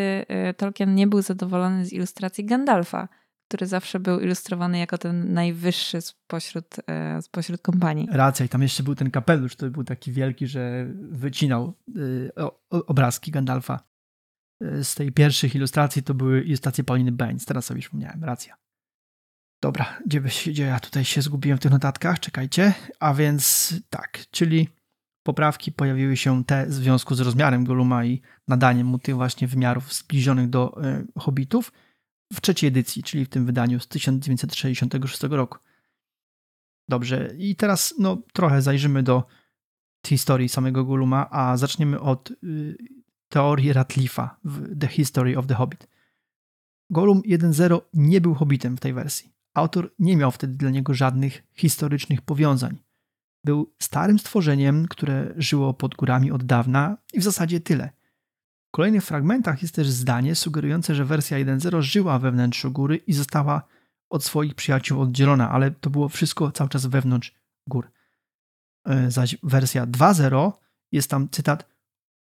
[0.50, 3.08] y, Tolkien nie był zadowolony z ilustracji Gandalfa,
[3.48, 8.08] który zawsze był ilustrowany jako ten najwyższy spośród, e, spośród kompanii.
[8.12, 12.32] Racja, i tam jeszcze był ten kapelusz, który był taki wielki, że wycinał y,
[12.70, 13.80] obrazki Gandalfa.
[14.64, 18.58] Y, z tej pierwszych ilustracji to były ilustracje Pauliny Baines, teraz sobie przypomniałem, racja.
[19.62, 22.20] Dobra, gdzie, gdzie ja tutaj się zgubiłem w tych notatkach?
[22.20, 22.74] Czekajcie.
[23.00, 24.70] A więc tak, czyli
[25.26, 29.94] poprawki pojawiły się te w związku z rozmiarem Goluma i nadaniem mu tych właśnie wymiarów
[29.94, 31.72] zbliżonych do y, hobbitów
[32.34, 35.58] w trzeciej edycji, czyli w tym wydaniu z 1966 roku.
[36.90, 39.24] Dobrze, i teraz no, trochę zajrzymy do
[40.08, 42.78] historii samego Goluma, a zaczniemy od y,
[43.30, 45.88] teorii Ratlifa w The History of the Hobbit.
[46.90, 49.34] Golum 1.0 nie był hobbitem w tej wersji.
[49.54, 52.85] Autor nie miał wtedy dla niego żadnych historycznych powiązań.
[53.46, 57.90] Był starym stworzeniem, które żyło pod górami od dawna i w zasadzie tyle.
[58.68, 63.14] W kolejnych fragmentach jest też zdanie sugerujące, że wersja 1.0 żyła we wnętrzu góry i
[63.14, 63.68] została
[64.10, 67.36] od swoich przyjaciół oddzielona, ale to było wszystko cały czas wewnątrz
[67.68, 67.92] gór.
[68.86, 70.52] E, zaś wersja 2.0
[70.92, 71.70] jest tam cytat: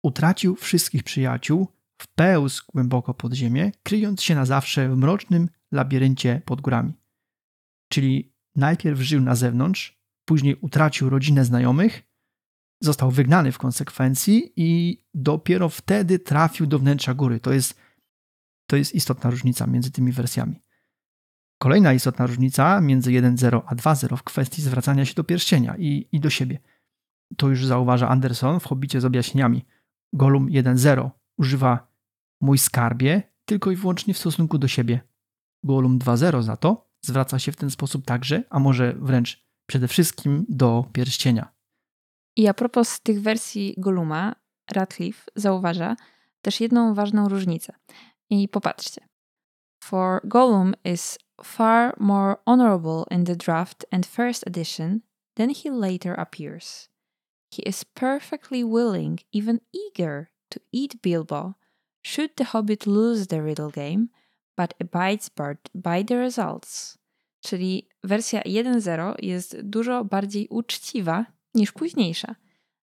[0.02, 6.60] Utracił wszystkich przyjaciół, wpełzł głęboko pod ziemię, kryjąc się na zawsze w mrocznym labiryncie pod
[6.60, 6.92] górami.
[7.88, 12.02] Czyli najpierw żył na zewnątrz, później utracił rodzinę znajomych,
[12.80, 17.40] został wygnany w konsekwencji i dopiero wtedy trafił do wnętrza góry.
[17.40, 17.80] To jest,
[18.66, 20.62] to jest istotna różnica między tymi wersjami.
[21.58, 26.20] Kolejna istotna różnica między 1.0 a 2.0 w kwestii zwracania się do pierścienia i, i
[26.20, 26.58] do siebie.
[27.36, 29.66] To już zauważa Anderson w Hobbicie z objaśnieniami.
[30.12, 31.88] Golum 1.0 używa
[32.40, 35.00] mój skarbie tylko i wyłącznie w stosunku do siebie.
[35.64, 40.46] Golum 2.0 za to zwraca się w ten sposób także, a może wręcz przede wszystkim
[40.48, 41.48] do pierścienia.
[42.36, 44.34] I a propos tych wersji Goluma,
[44.70, 45.96] Radcliffe zauważa
[46.42, 47.72] też jedną ważną różnicę.
[48.30, 49.08] I popatrzcie.
[49.84, 55.00] For Gollum is far more honorable in the draft and first edition
[55.34, 56.88] than he later appears.
[57.54, 61.54] He is perfectly willing, even eager, to eat Bilbo
[62.04, 64.08] should the Hobbit lose the riddle game,
[64.56, 65.30] but abides
[65.74, 66.98] by the results.
[67.40, 72.34] Czyli wersja 1.0 jest dużo bardziej uczciwa niż późniejsza.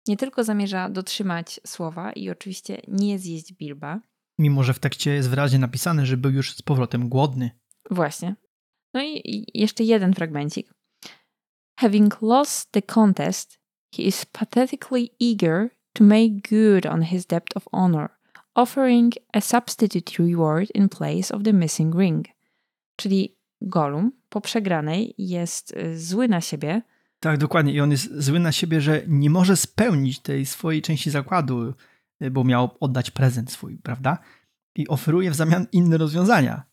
[0.07, 4.01] Nie tylko zamierza dotrzymać słowa i oczywiście nie zjeść Bilba.
[4.39, 7.51] Mimo, że w tekście jest wyraźnie napisane, że był już z powrotem głodny.
[7.91, 8.35] Właśnie.
[8.93, 10.73] No i jeszcze jeden fragmencik.
[11.79, 13.59] Having lost the contest,
[13.95, 18.09] he is pathetically eager to make good on his debt of honor,
[18.55, 22.25] offering a substitute reward in place of the missing ring.
[22.95, 26.81] Czyli Gollum po przegranej jest y, zły na siebie,
[27.19, 27.73] tak, dokładnie.
[27.73, 31.73] I on jest zły na siebie, że nie może spełnić tej swojej części zakładu,
[32.21, 34.17] y, bo miał oddać prezent swój, prawda?
[34.75, 36.63] I oferuje w zamian inne rozwiązania.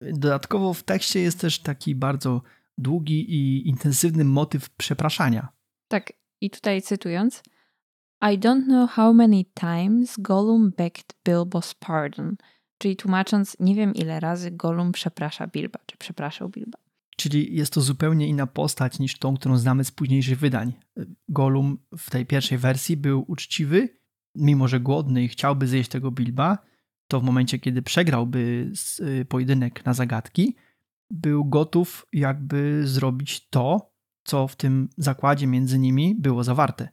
[0.00, 2.42] Dodatkowo w tekście jest też taki bardzo
[2.78, 5.48] długi i intensywny motyw przepraszania.
[5.88, 7.42] Tak, i tutaj cytując:
[8.22, 12.36] I don't know how many times Gollum begged Bilbo's pardon.
[12.82, 16.78] Czyli tłumacząc, nie wiem ile razy Gollum przeprasza Bilba, czy przepraszał Bilba.
[17.16, 20.72] Czyli jest to zupełnie inna postać niż tą, którą znamy z późniejszych wydań.
[21.28, 23.88] Golum w tej pierwszej wersji był uczciwy,
[24.34, 26.58] mimo że głodny i chciałby zjeść tego Bilba,
[27.08, 28.72] to w momencie, kiedy przegrałby
[29.20, 30.56] y, pojedynek na zagadki,
[31.10, 33.92] był gotów jakby zrobić to,
[34.24, 36.88] co w tym zakładzie między nimi było zawarte.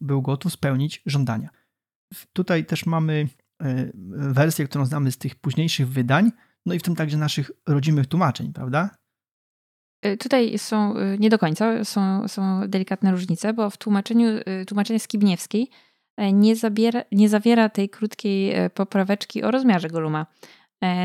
[0.00, 1.48] Był gotów spełnić żądania.
[2.32, 3.28] Tutaj też mamy
[4.16, 6.32] wersję, którą znamy z tych późniejszych wydań,
[6.66, 8.90] no i w tym także naszych rodzimych tłumaczeń, prawda?
[10.06, 14.64] Y, tutaj są y, nie do końca, są, są delikatne różnice, bo w tłumaczeniu, y,
[14.66, 15.70] tłumaczeniu Skibniewskiej
[16.32, 20.26] nie, zabiera, nie zawiera tej krótkiej popraweczki o rozmiarze Goluma.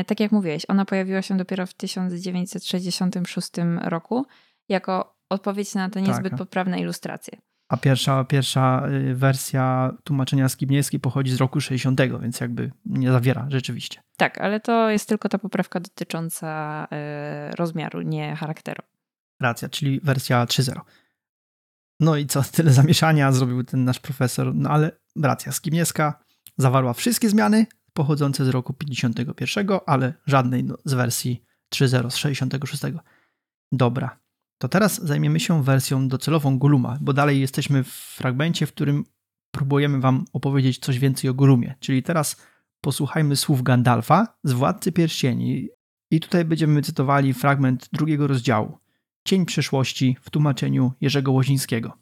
[0.06, 3.50] Tak jak mówiłeś, ona pojawiła się dopiero w 1966
[3.82, 4.26] roku
[4.68, 6.38] jako odpowiedź na te niezbyt tak.
[6.38, 7.38] poprawne ilustracje.
[7.70, 13.46] A pierwsza, pierwsza y, wersja tłumaczenia Skibniewskiej pochodzi z roku 60, więc jakby nie zawiera
[13.48, 14.02] rzeczywiście.
[14.16, 16.84] Tak, ale to jest tylko ta poprawka dotycząca
[17.52, 18.82] y, rozmiaru, nie charakteru.
[19.40, 20.80] Racja, czyli wersja 3.0.
[22.00, 24.90] No i co, tyle zamieszania zrobił ten nasz profesor, no ale
[25.22, 26.24] racja, Skibniewska
[26.56, 32.82] zawarła wszystkie zmiany pochodzące z roku 51, ale żadnej no, z wersji 3.0 z 66.
[33.72, 34.18] Dobra,
[34.60, 39.04] to teraz zajmiemy się wersją docelową Goluma, bo dalej jesteśmy w fragmencie, w którym
[39.50, 41.74] próbujemy wam opowiedzieć coś więcej o Golumie.
[41.80, 42.36] Czyli teraz
[42.80, 45.68] posłuchajmy słów Gandalfa z Władcy Pierścieni
[46.10, 48.78] i tutaj będziemy cytowali fragment drugiego rozdziału.
[49.24, 51.99] Cień przeszłości w tłumaczeniu Jerzego Łozińskiego.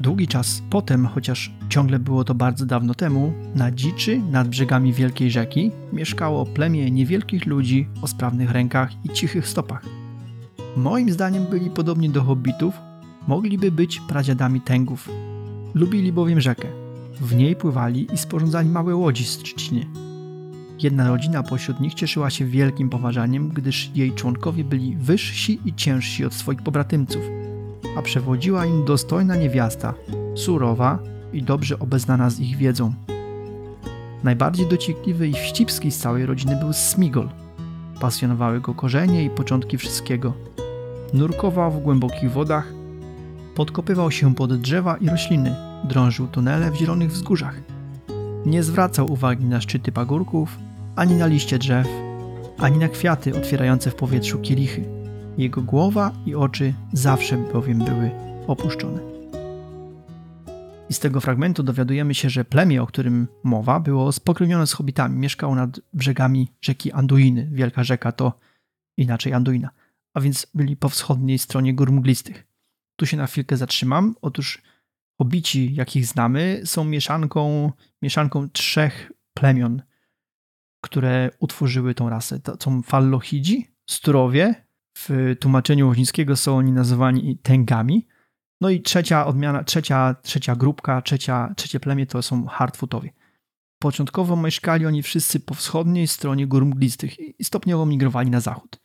[0.00, 5.30] Długi czas potem, chociaż ciągle było to bardzo dawno temu, na dziczy nad brzegami wielkiej
[5.30, 9.82] rzeki mieszkało plemię niewielkich ludzi o sprawnych rękach i cichych stopach.
[10.76, 12.74] Moim zdaniem byli podobni do hobbitów,
[13.28, 15.08] mogliby być pradziadami tęgów.
[15.74, 16.68] Lubili bowiem rzekę.
[17.20, 19.86] W niej pływali i sporządzali małe łodzi z trzciny.
[20.82, 26.24] Jedna rodzina pośród nich cieszyła się wielkim poważaniem, gdyż jej członkowie byli wyżsi i ciężsi
[26.24, 27.22] od swoich pobratymców–
[27.98, 29.94] a przewodziła im dostojna niewiasta,
[30.34, 30.98] surowa
[31.32, 32.94] i dobrze obeznana z ich wiedzą.
[34.24, 37.28] Najbardziej dociekliwy i wścibski z całej rodziny był Smigol.
[38.00, 40.32] Pasjonowały go korzenie i początki wszystkiego.
[41.12, 42.72] Nurkował w głębokich wodach,
[43.54, 47.60] podkopywał się pod drzewa i rośliny, drążył tunele w zielonych wzgórzach.
[48.46, 50.58] Nie zwracał uwagi na szczyty pagórków,
[50.96, 51.88] ani na liście drzew,
[52.58, 54.97] ani na kwiaty otwierające w powietrzu kielichy.
[55.38, 58.10] Jego głowa i oczy zawsze bowiem były
[58.46, 59.00] opuszczone.
[60.90, 65.18] I z tego fragmentu dowiadujemy się, że plemię, o którym mowa, było spokrewnione z hobbitami.
[65.18, 67.48] Mieszkało nad brzegami rzeki Anduiny.
[67.52, 68.32] Wielka rzeka to
[68.96, 69.70] inaczej Anduina.
[70.14, 72.46] A więc byli po wschodniej stronie gór mglistych.
[72.96, 74.14] Tu się na chwilkę zatrzymam.
[74.22, 74.62] Otóż
[75.18, 77.72] hobbici, jakich znamy, są mieszanką,
[78.02, 79.82] mieszanką trzech plemion,
[80.84, 82.40] które utworzyły tą rasę.
[82.40, 84.67] To są Fallohidzi, Sturowie
[84.98, 88.06] w tłumaczeniu łozińskiego są oni nazywani tęgami.
[88.60, 93.12] No i trzecia odmiana, trzecia, trzecia grupka, trzecia, trzecie plemię to są hardfootowie.
[93.78, 98.80] Początkowo mieszkali oni wszyscy po wschodniej stronie gór mglistych i stopniowo migrowali na zachód.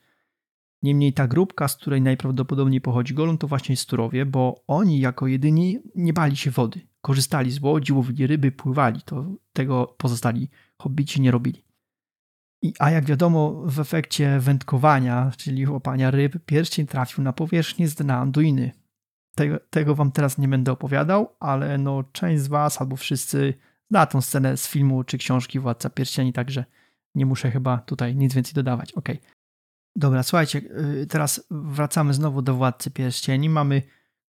[0.82, 5.78] Niemniej ta grupka, z której najprawdopodobniej pochodzi Golum, to właśnie Sturowie, bo oni jako jedyni
[5.94, 6.80] nie bali się wody.
[7.00, 9.00] Korzystali z łodzi, łowili ryby, pływali.
[9.04, 10.48] To tego pozostali
[10.78, 11.64] hobbici nie robili.
[12.64, 17.94] I, a jak wiadomo, w efekcie wędkowania, czyli łapania ryb, pierścień trafił na powierzchnię z
[17.94, 18.72] dna Anduiny.
[19.34, 23.54] Tego, tego wam teraz nie będę opowiadał, ale no część z was albo wszyscy
[23.90, 26.64] zna tą scenę z filmu czy książki Władca Pierścieni, także
[27.14, 28.92] nie muszę chyba tutaj nic więcej dodawać.
[28.92, 29.08] Ok.
[29.96, 30.62] Dobra, słuchajcie,
[31.02, 33.48] y, teraz wracamy znowu do Władcy Pierścieni.
[33.48, 33.82] Mamy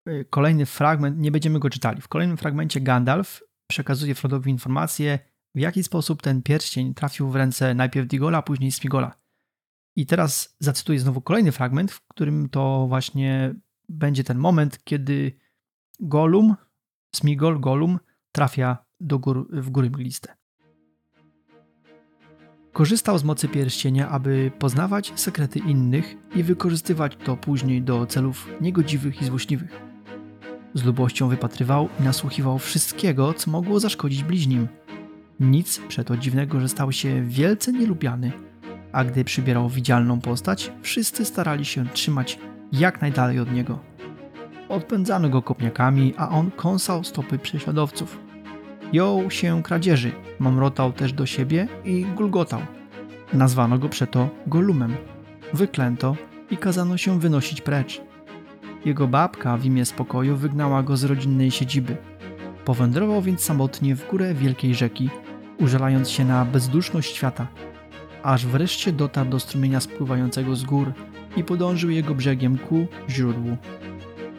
[0.08, 2.00] y, kolejny fragment, nie będziemy go czytali.
[2.00, 5.18] W kolejnym fragmencie Gandalf przekazuje Frodowi informację,
[5.56, 9.14] w jaki sposób ten pierścień trafił w ręce najpierw Digola, a później Smigola.
[9.96, 13.54] I teraz zacytuję znowu kolejny fragment, w którym to właśnie
[13.88, 15.32] będzie ten moment, kiedy
[16.00, 16.56] Golum,
[17.14, 17.98] Smigol, Golum
[18.32, 20.34] trafia do gór, w góry mgliste.
[22.72, 29.22] Korzystał z mocy pierścienia, aby poznawać sekrety innych i wykorzystywać to później do celów niegodziwych
[29.22, 29.80] i złośliwych.
[30.74, 34.68] Z lubością wypatrywał i nasłuchiwał wszystkiego, co mogło zaszkodzić bliźnim–
[35.40, 38.32] nic przeto dziwnego, że stał się wielce nielubiany,
[38.92, 42.38] a gdy przybierał widzialną postać, wszyscy starali się trzymać
[42.72, 43.78] jak najdalej od niego.
[44.68, 48.18] Odpędzano go kopniakami, a on kąsał stopy prześladowców.
[48.92, 52.60] Jął się kradzieży, mamrotał też do siebie i gulgotał.
[53.32, 54.96] Nazwano go przeto Golumem.
[55.52, 56.16] Wyklęto
[56.50, 58.00] i kazano się wynosić precz.
[58.84, 61.96] Jego babka w imię spokoju wygnała go z rodzinnej siedziby.
[62.66, 65.10] Powędrował więc samotnie w górę wielkiej rzeki,
[65.58, 67.46] użalając się na bezduszność świata,
[68.22, 70.92] aż wreszcie dotarł do strumienia spływającego z gór
[71.36, 73.56] i podążył jego brzegiem ku źródłu.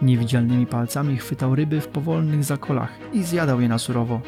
[0.02, 4.22] Niewidzialnymi palcami chwytał ryby w powolnych zakolach i zjadał je na surowo.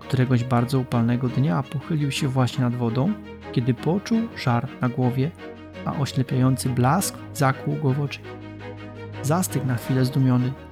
[0.00, 3.12] Któregoś bardzo upalnego dnia pochylił się właśnie nad wodą,
[3.52, 5.30] kiedy poczuł żar na głowie,
[5.84, 8.20] a oślepiający blask zakłuł go w oczy.
[9.22, 10.52] Zastygł na chwilę zdumiony–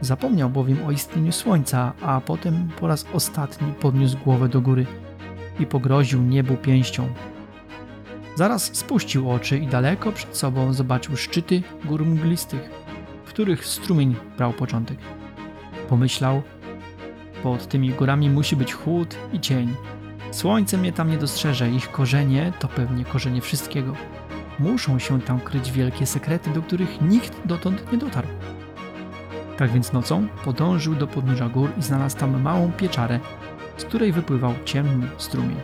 [0.00, 4.86] Zapomniał bowiem o istnieniu słońca, a potem po raz ostatni podniósł głowę do góry
[5.60, 7.08] i pogroził niebu pięścią.
[8.34, 12.70] Zaraz spuścił oczy i daleko przed sobą zobaczył szczyty gór mglistych,
[13.24, 14.98] w których strumień brał początek.
[15.88, 16.42] Pomyślał,
[17.42, 19.74] pod tymi górami musi być chłód i cień.
[20.30, 23.94] Słońce mnie tam nie dostrzeże, ich korzenie to pewnie korzenie wszystkiego.
[24.58, 28.28] muszą się tam kryć wielkie sekrety, do których nikt dotąd nie dotarł.
[29.58, 33.20] Tak więc nocą podążył do podnóża gór i znalazł tam małą pieczarę,
[33.76, 35.56] z której wypływał ciemny strumień.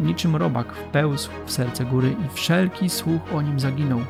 [0.00, 4.00] Niczym robak wpełzł w serce góry i wszelki słuch o nim zaginął.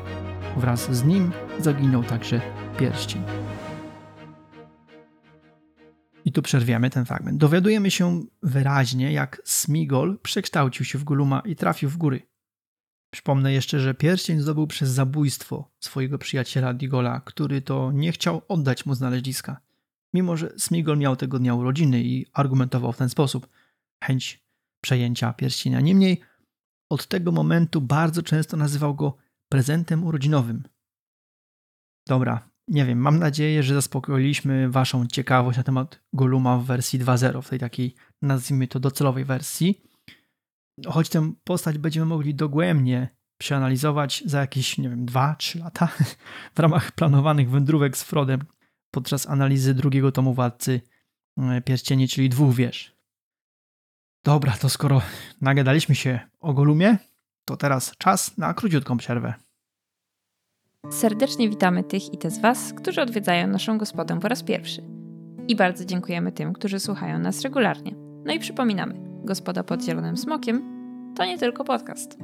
[0.57, 2.41] Wraz z nim zaginął także
[2.79, 3.23] pierścień.
[6.25, 7.37] I tu przerwiemy ten fragment.
[7.37, 12.30] Dowiadujemy się wyraźnie, jak Smigol przekształcił się w Goluma i trafił w góry.
[13.11, 18.85] Przypomnę jeszcze, że pierścień zdobył przez zabójstwo swojego przyjaciela Digola, który to nie chciał oddać
[18.85, 19.61] mu znaleziska.
[20.13, 23.47] Mimo, że Smigol miał tego dnia urodziny i argumentował w ten sposób
[24.03, 24.45] chęć
[24.81, 25.79] przejęcia pierścienia.
[25.79, 26.21] Niemniej
[26.89, 29.17] od tego momentu bardzo często nazywał go
[29.49, 30.63] prezentem urodzinowym.
[32.07, 37.41] Dobra, nie wiem, mam nadzieję, że zaspokoiliśmy Waszą ciekawość na temat Goluma w wersji 2.0,
[37.41, 39.81] w tej takiej, nazwijmy to, docelowej wersji.
[40.87, 45.87] Choć tę postać będziemy mogli dogłębnie przeanalizować za jakieś, nie wiem, 2-3 lata
[46.55, 48.43] w ramach planowanych wędrówek z Frodem
[48.91, 50.81] podczas analizy drugiego tomu Władcy
[51.37, 52.95] e, Pierścieni, czyli dwóch wież.
[54.23, 55.01] Dobra, to skoro
[55.41, 56.97] nagadaliśmy się o Golumie,
[57.45, 59.33] to teraz czas na króciutką przerwę.
[60.89, 64.83] Serdecznie witamy tych i te z Was, którzy odwiedzają naszą gospodę po raz pierwszy.
[65.47, 67.95] I bardzo dziękujemy tym, którzy słuchają nas regularnie.
[68.25, 70.70] No i przypominamy, Gospoda pod Zielonym Smokiem
[71.15, 72.17] to nie tylko podcast.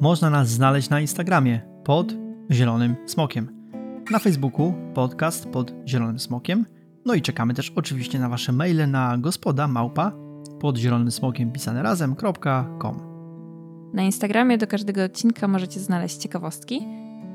[0.00, 2.14] Można nas znaleźć na Instagramie pod
[2.50, 3.48] Zielonym Smokiem,
[4.10, 6.66] na Facebooku podcast pod Zielonym Smokiem,
[7.06, 10.12] no i czekamy też oczywiście na Wasze maile na gospoda małpa
[10.60, 13.00] pod zielonym smokiem pisane razem.com.
[13.94, 16.86] Na Instagramie do każdego odcinka możecie znaleźć ciekawostki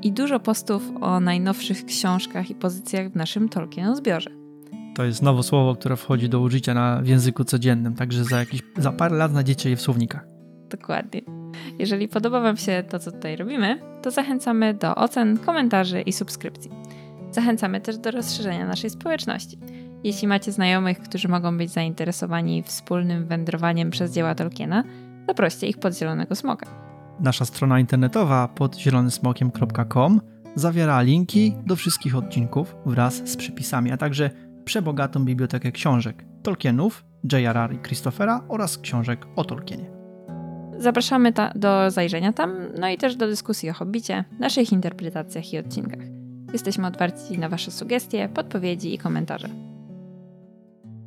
[0.02, 4.30] i dużo postów o najnowszych książkach i pozycjach w naszym Tolkien zbiorze.
[4.94, 8.62] To jest nowe słowo, które wchodzi do użycia na, w języku codziennym, także za, jakieś,
[8.76, 10.35] za parę lat znajdziecie je w słownikach.
[10.70, 11.20] Dokładnie.
[11.78, 16.70] Jeżeli podoba Wam się to, co tutaj robimy, to zachęcamy do ocen, komentarzy i subskrypcji.
[17.30, 19.58] Zachęcamy też do rozszerzenia naszej społeczności.
[20.04, 24.84] Jeśli macie znajomych, którzy mogą być zainteresowani wspólnym wędrowaniem przez dzieła Tolkiena,
[25.28, 26.66] zaproście ich pod Zielonego Smoka.
[27.20, 30.20] Nasza strona internetowa pod zielonysmokiem.com
[30.54, 34.30] zawiera linki do wszystkich odcinków wraz z przypisami, a także
[34.64, 37.72] przebogatą bibliotekę książek Tolkienów, J.R.R.
[37.72, 39.95] i Christophera oraz książek o Tolkienie.
[40.78, 46.00] Zapraszamy do zajrzenia tam, no i też do dyskusji o Hobbicie, naszych interpretacjach i odcinkach.
[46.52, 49.48] Jesteśmy otwarci na Wasze sugestie, podpowiedzi i komentarze.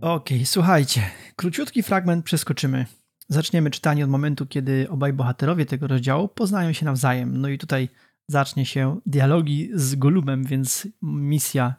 [0.02, 1.02] Okej, okay, słuchajcie,
[1.36, 2.86] króciutki fragment przeskoczymy.
[3.28, 7.38] Zaczniemy czytanie od momentu, kiedy obaj bohaterowie tego rozdziału poznają się nawzajem.
[7.38, 7.90] No i tutaj
[8.28, 11.74] zacznie się dialogi z Golumem, więc misja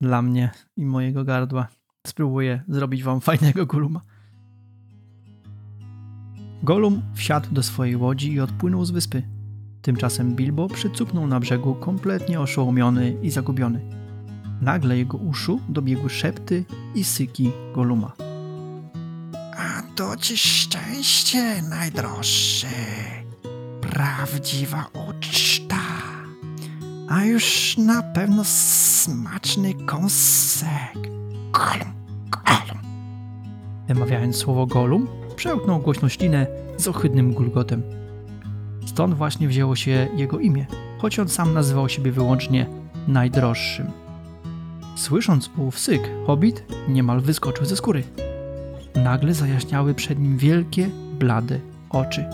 [0.00, 1.68] dla mnie i mojego gardła.
[2.06, 4.00] Spróbuję zrobić wam fajnego Goluma.
[6.62, 9.22] Golum wsiadł do swojej łodzi i odpłynął z wyspy.
[9.82, 13.80] Tymczasem Bilbo przycupnął na brzegu kompletnie oszołomiony i zagubiony.
[14.60, 18.12] Nagle jego uszu dobiegły szepty i syki Goluma.
[19.56, 22.66] A to ci szczęście, najdroższy.
[23.80, 25.82] Prawdziwa uczta.
[27.08, 30.98] A już na pewno smaczny kąsek.
[31.52, 31.92] Golum,
[32.30, 32.82] golum.
[33.88, 37.82] Wymawiając słowo Golum, przełknął głośno ślinę z ohydnym gulgotem.
[38.86, 40.66] Stąd właśnie wzięło się jego imię,
[40.98, 42.66] choć on sam nazywał siebie wyłącznie
[43.08, 43.86] najdroższym.
[44.96, 48.02] Słysząc ów syk, hobbit niemal wyskoczył ze skóry.
[48.94, 51.58] Nagle zajaśniały przed nim wielkie, blade
[51.90, 52.24] oczy.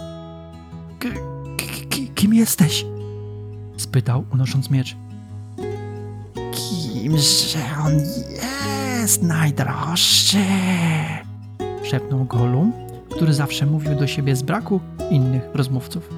[0.99, 1.09] K
[2.15, 2.87] kim jesteś?
[3.77, 4.97] spytał, unosząc miecz.
[6.53, 7.93] Kimże on
[9.01, 10.39] jest, najdroższy?
[11.83, 12.73] szepnął Golum,
[13.19, 16.11] który zawsze mówił do siebie z braku innych rozmówców.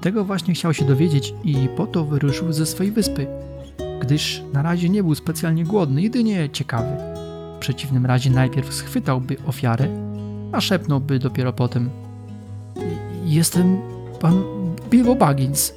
[0.00, 3.26] Tego właśnie chciał się dowiedzieć i po to wyruszył ze swojej wyspy,
[4.00, 6.96] gdyż na razie nie był specjalnie głodny, jedynie ciekawy.
[7.56, 9.88] W przeciwnym razie najpierw schwytałby ofiarę,
[10.52, 11.90] a szepnąłby dopiero potem.
[13.24, 13.78] Jestem
[14.20, 14.42] pan
[14.90, 15.74] Bilbo Baggins.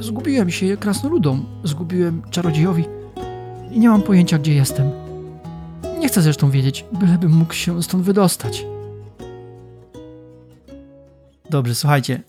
[0.00, 2.84] Zgubiłem się krasnoludom, zgubiłem czarodziejowi
[3.70, 4.90] i nie mam pojęcia, gdzie jestem.
[5.98, 8.66] Nie chcę zresztą wiedzieć, bylebym mógł się stąd wydostać.
[11.52, 12.22] Dobrze, słuchajcie.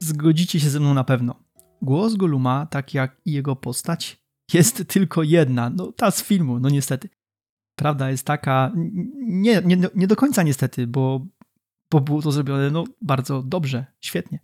[0.00, 1.34] Zgodzicie się ze mną na pewno.
[1.82, 4.20] Głos Goluma, tak jak i jego postać,
[4.52, 5.70] jest tylko jedna.
[5.70, 7.08] No, ta z filmu, no niestety.
[7.76, 8.72] Prawda jest taka,
[9.26, 11.26] nie, nie, nie do końca niestety, bo,
[11.90, 14.38] bo było to zrobione no, bardzo dobrze, świetnie,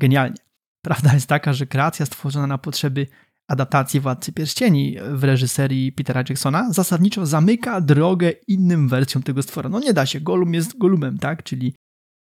[0.00, 0.36] genialnie.
[0.82, 3.06] Prawda jest taka, że kreacja stworzona na potrzeby
[3.48, 9.68] adaptacji Władcy Pierścieni w reżyserii Petera Jacksona zasadniczo zamyka drogę innym wersjom tego stwora.
[9.68, 11.42] No nie da się, Golum jest Golumem, tak?
[11.42, 11.74] Czyli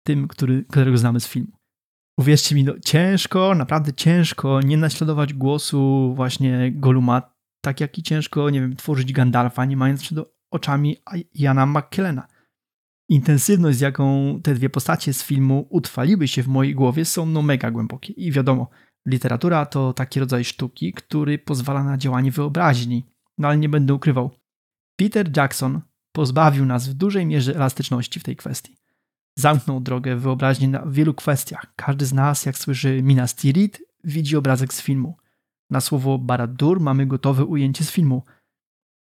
[0.07, 1.53] tym, który, którego znamy z filmu.
[2.19, 7.23] uwierzcie mi, no, ciężko, naprawdę ciężko nie naśladować głosu właśnie Goluma,
[7.65, 10.19] tak jak i ciężko, nie wiem, tworzyć Gandalfa, nie mając przed
[10.51, 10.97] oczami
[11.35, 12.27] Jana McKellena.
[13.09, 17.43] Intensywność, z jaką te dwie postacie z filmu utrwaliły się w mojej głowie, są no
[17.43, 18.13] mega głębokie.
[18.13, 18.69] I wiadomo,
[19.07, 23.07] literatura to taki rodzaj sztuki, który pozwala na działanie wyobraźni.
[23.39, 24.31] No ale nie będę ukrywał.
[24.97, 25.81] Peter Jackson
[26.13, 28.77] pozbawił nas w dużej mierze elastyczności w tej kwestii.
[29.39, 31.67] Zamknął drogę wyobraźni na wielu kwestiach.
[31.77, 35.17] Każdy z nas, jak słyszy Minas Tirith, widzi obrazek z filmu.
[35.71, 38.23] Na słowo Barad-dûr mamy gotowe ujęcie z filmu.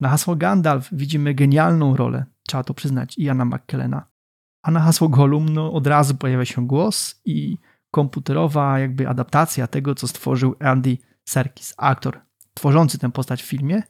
[0.00, 4.06] Na hasło Gandalf widzimy genialną rolę, trzeba to przyznać, Iana McKellena.
[4.62, 7.58] A na hasło Gollum no, od razu pojawia się głos i
[7.90, 12.20] komputerowa jakby adaptacja tego, co stworzył Andy Serkis, aktor
[12.54, 13.82] tworzący tę postać w filmie.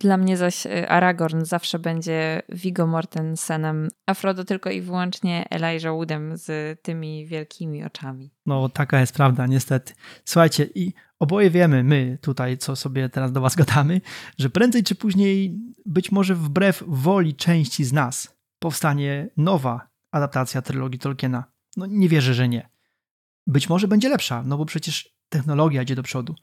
[0.00, 5.92] Dla mnie zaś y, Aragorn zawsze będzie Viggo Mortensenem, a Frodo tylko i wyłącznie Elijah
[5.92, 8.30] Woodem z tymi wielkimi oczami.
[8.46, 9.94] No, taka jest prawda, niestety.
[10.24, 14.00] Słuchajcie, i oboje wiemy, my tutaj, co sobie teraz do was gadamy,
[14.38, 20.98] że prędzej czy później, być może wbrew woli części z nas, powstanie nowa adaptacja trylogii
[20.98, 21.44] Tolkiena.
[21.76, 22.68] No, nie wierzę, że nie.
[23.46, 26.34] Być może będzie lepsza, no bo przecież technologia idzie do przodu.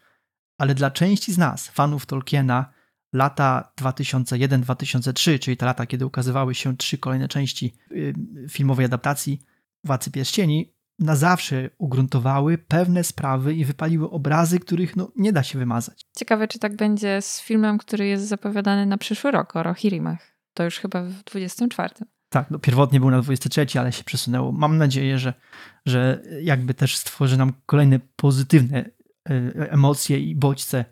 [0.58, 2.74] Ale dla części z nas, fanów Tolkiena,
[3.14, 8.14] lata 2001-2003, czyli te lata, kiedy ukazywały się trzy kolejne części y,
[8.50, 9.42] filmowej adaptacji
[9.84, 15.60] Władcy Pierścieni, na zawsze ugruntowały pewne sprawy i wypaliły obrazy, których no, nie da się
[15.60, 16.06] wymazać.
[16.18, 20.38] Ciekawe, czy tak będzie z filmem, który jest zapowiadany na przyszły rok o Rohirimach.
[20.54, 21.94] To już chyba w 24.
[22.30, 24.52] Tak, no pierwotnie był na 23, ale się przesunęło.
[24.52, 25.34] Mam nadzieję, że,
[25.86, 28.86] że jakby też stworzy nam kolejne pozytywne
[29.30, 30.86] y, emocje i bodźce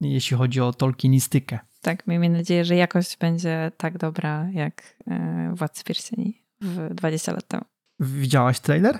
[0.00, 1.58] jeśli chodzi o tolkienistykę.
[1.80, 7.48] Tak, miejmy nadzieję, że jakość będzie tak dobra jak e, Władcy Pierścieni w 20 lat
[7.48, 7.64] temu.
[8.00, 8.98] Widziałaś trailer?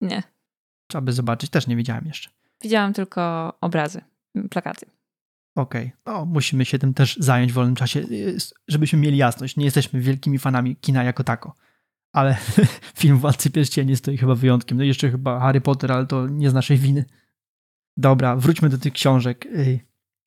[0.00, 0.22] Nie.
[0.86, 2.30] Trzeba by zobaczyć, też nie widziałem jeszcze.
[2.62, 4.00] Widziałam tylko obrazy,
[4.50, 4.86] plakaty.
[5.54, 6.14] Okej, okay.
[6.14, 8.36] no musimy się tym też zająć w wolnym czasie, y,
[8.68, 9.56] żebyśmy mieli jasność.
[9.56, 11.54] Nie jesteśmy wielkimi fanami kina jako tako.
[12.12, 12.36] Ale
[13.00, 14.78] film Władcy Pierścieni stoi chyba wyjątkiem.
[14.78, 17.04] No i jeszcze chyba Harry Potter, ale to nie z naszej winy.
[17.96, 19.46] Dobra, wróćmy do tych książek.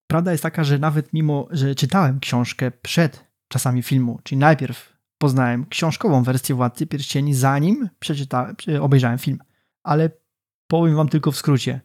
[0.08, 5.66] Prawda jest taka, że nawet mimo, że czytałem książkę przed czasami filmu, czyli najpierw poznałem
[5.66, 9.40] książkową wersję Władcy Pierścieni, zanim przeczytałem, obejrzałem film.
[9.84, 10.10] Ale
[10.68, 11.82] powiem wam tylko w skrócie.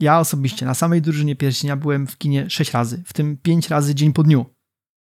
[0.00, 3.94] Ja osobiście na samej drużynie pierścienia byłem w kinie sześć razy, w tym pięć razy
[3.94, 4.46] dzień po dniu.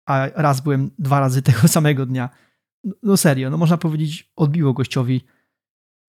[0.05, 2.29] A raz byłem dwa razy tego samego dnia.
[3.03, 5.25] No serio, no można powiedzieć, odbiło gościowi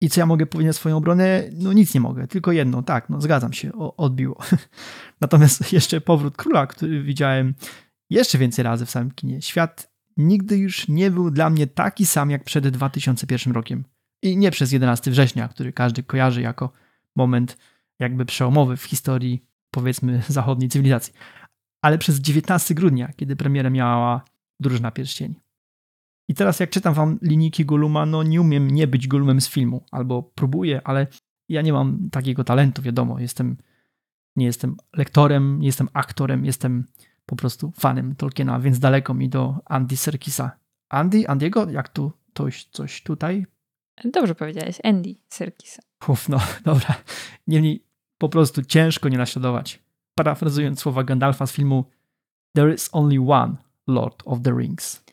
[0.05, 1.45] i co ja mogę powiedzieć na swoją obronę?
[1.53, 4.39] No nic nie mogę, tylko jedno, tak, no zgadzam się, o, odbiło.
[5.21, 7.55] Natomiast jeszcze Powrót Króla, który widziałem
[8.11, 9.43] jeszcze więcej razy w samym kinie.
[9.43, 13.85] Świat nigdy już nie był dla mnie taki sam jak przed 2001 rokiem.
[14.23, 16.73] I nie przez 11 września, który każdy kojarzy jako
[17.17, 17.57] moment
[17.99, 21.13] jakby przełomowy w historii, powiedzmy, zachodniej cywilizacji,
[21.83, 24.25] ale przez 19 grudnia, kiedy premierę miała
[24.61, 25.44] Drużyna Pierścieni.
[26.29, 29.85] I teraz jak czytam wam linijki Goluma, no nie umiem nie być Golumem z filmu,
[29.91, 31.07] albo próbuję, ale
[31.49, 33.57] ja nie mam takiego talentu, wiadomo, jestem,
[34.37, 36.85] nie jestem lektorem, nie jestem aktorem, jestem
[37.27, 40.51] po prostu fanem Tolkiena, więc daleko mi do Andy Serkisa.
[40.89, 43.47] Andy, Andiego, jak tu coś, coś tutaj?
[44.05, 45.83] Dobrze powiedziałeś, Andy Serkisa.
[46.09, 46.95] Uf, no dobra.
[47.47, 47.85] Niemniej
[48.19, 49.83] po prostu ciężko nie naśladować.
[50.15, 51.85] Parafrazując słowa Gandalfa z filmu
[52.57, 53.57] There is only one
[53.87, 55.04] Lord of the Rings.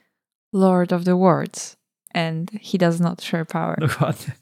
[0.54, 1.78] Lord of the Words
[2.14, 3.80] and he does not share power.
[3.80, 4.34] Dokładnie.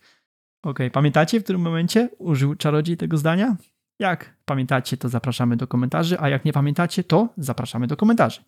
[0.62, 0.91] Okej, okay.
[0.91, 3.55] pamiętacie w którym momencie użył czarodziej tego zdania?
[3.99, 8.41] Jak pamiętacie, to zapraszamy do komentarzy, a jak nie pamiętacie, to zapraszamy do komentarzy.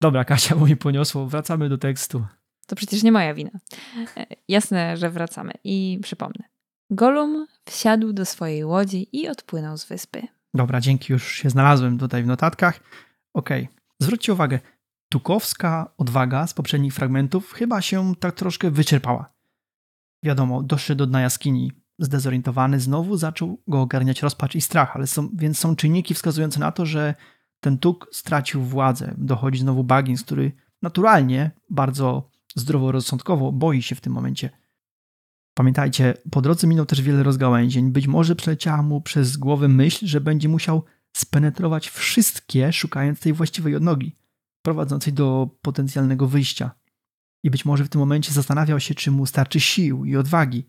[0.00, 2.24] Dobra, Kasia, bo mi poniosło, wracamy do tekstu.
[2.66, 3.50] To przecież nie moja wina.
[4.16, 5.52] E, jasne, że wracamy.
[5.64, 6.44] I przypomnę.
[6.90, 10.22] Golum wsiadł do swojej łodzi i odpłynął z wyspy.
[10.54, 12.80] Dobra, dzięki, już się znalazłem tutaj w notatkach.
[13.34, 13.76] Okej, okay.
[14.00, 14.60] zwróćcie uwagę,
[15.08, 19.34] Tukowska odwaga z poprzednich fragmentów chyba się tak troszkę wyczerpała.
[20.24, 21.72] Wiadomo, doszedł do jaskini.
[21.98, 26.72] Zdezorientowany znowu zaczął go ogarniać rozpacz i strach, ale są, więc są czynniki wskazujące na
[26.72, 27.14] to, że
[27.60, 29.14] ten Tuk stracił władzę.
[29.18, 30.52] Dochodzi znowu Baggins, który
[30.82, 34.50] naturalnie, bardzo zdroworozsądkowo boi się w tym momencie.
[35.54, 37.90] Pamiętajcie, po drodze minął też wiele rozgałęzień.
[37.90, 43.76] Być może przeleciała mu przez głowę myśl, że będzie musiał spenetrować wszystkie, szukając tej właściwej
[43.76, 44.17] odnogi
[44.62, 46.70] prowadzącej do potencjalnego wyjścia.
[47.42, 50.64] I być może w tym momencie zastanawiał się, czy mu starczy sił i odwagi,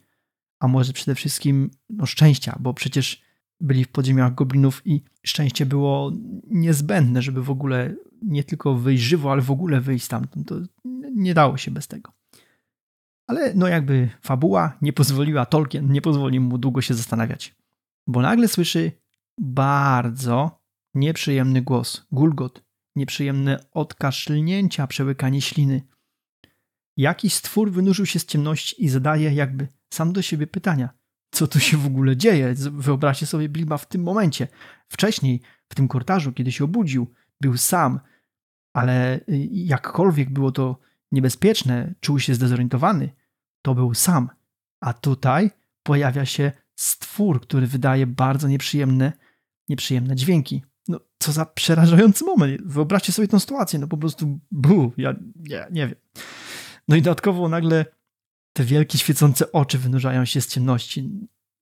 [0.60, 3.22] a może przede wszystkim no, szczęścia, bo przecież
[3.60, 6.12] byli w podziemiach goblinów i szczęście było
[6.48, 10.48] niezbędne, żeby w ogóle nie tylko wyjść żywo, ale w ogóle wyjść stamtąd.
[10.48, 10.56] To
[11.16, 12.14] nie dało się bez tego.
[13.28, 17.56] Ale no jakby fabuła nie pozwoliła, Tolkien nie pozwolił mu długo się zastanawiać.
[18.08, 18.92] bo nagle słyszy
[19.40, 20.62] bardzo
[20.94, 22.64] nieprzyjemny głos, gulgot,
[23.00, 25.82] nieprzyjemne odkaszlnięcia, przełykanie śliny.
[26.98, 30.90] Jakiś stwór wynurzył się z ciemności i zadaje jakby sam do siebie pytania.
[31.32, 32.54] Co tu się w ogóle dzieje?
[32.72, 34.48] Wyobraźcie sobie Bilba w tym momencie.
[34.90, 38.00] Wcześniej, w tym korytarzu, kiedy się obudził, był sam,
[38.74, 40.80] ale y, jakkolwiek było to
[41.12, 43.10] niebezpieczne, czuł się zdezorientowany,
[43.62, 44.30] to był sam.
[44.82, 45.52] A tutaj
[45.84, 49.14] pojawia się stwór, który wydaje bardzo nieprzyjemne,
[49.70, 50.64] nieprzyjemne dźwięki.
[50.90, 52.62] No, co za przerażający moment.
[52.66, 55.96] Wyobraźcie sobie tę sytuację, no po prostu bu, ja nie, nie wiem.
[56.88, 57.86] No i dodatkowo nagle
[58.54, 61.10] te wielkie świecące oczy wynurzają się z ciemności.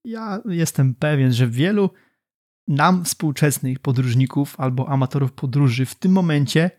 [0.06, 1.90] Ja jestem pewien, że wielu
[2.68, 6.72] nam współczesnych podróżników albo amatorów podróży w tym momencie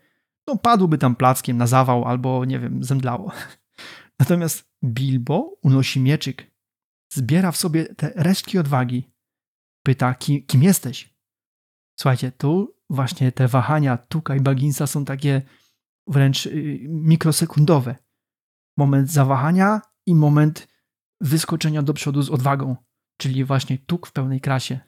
[0.47, 3.31] no padłoby tam plackiem na zawał albo, nie wiem, zemdlało.
[4.19, 6.51] Natomiast Bilbo unosi mieczyk,
[7.13, 9.09] zbiera w sobie te resztki odwagi,
[9.83, 11.18] pyta, kim, kim jesteś?
[12.01, 15.41] Słuchajcie, tu właśnie te wahania Tuka i Bagginsa są takie
[16.07, 17.95] wręcz y, mikrosekundowe.
[18.77, 20.67] Moment zawahania i moment
[21.21, 22.75] wyskoczenia do przodu z odwagą,
[23.17, 24.79] czyli właśnie Tuk w pełnej krasie.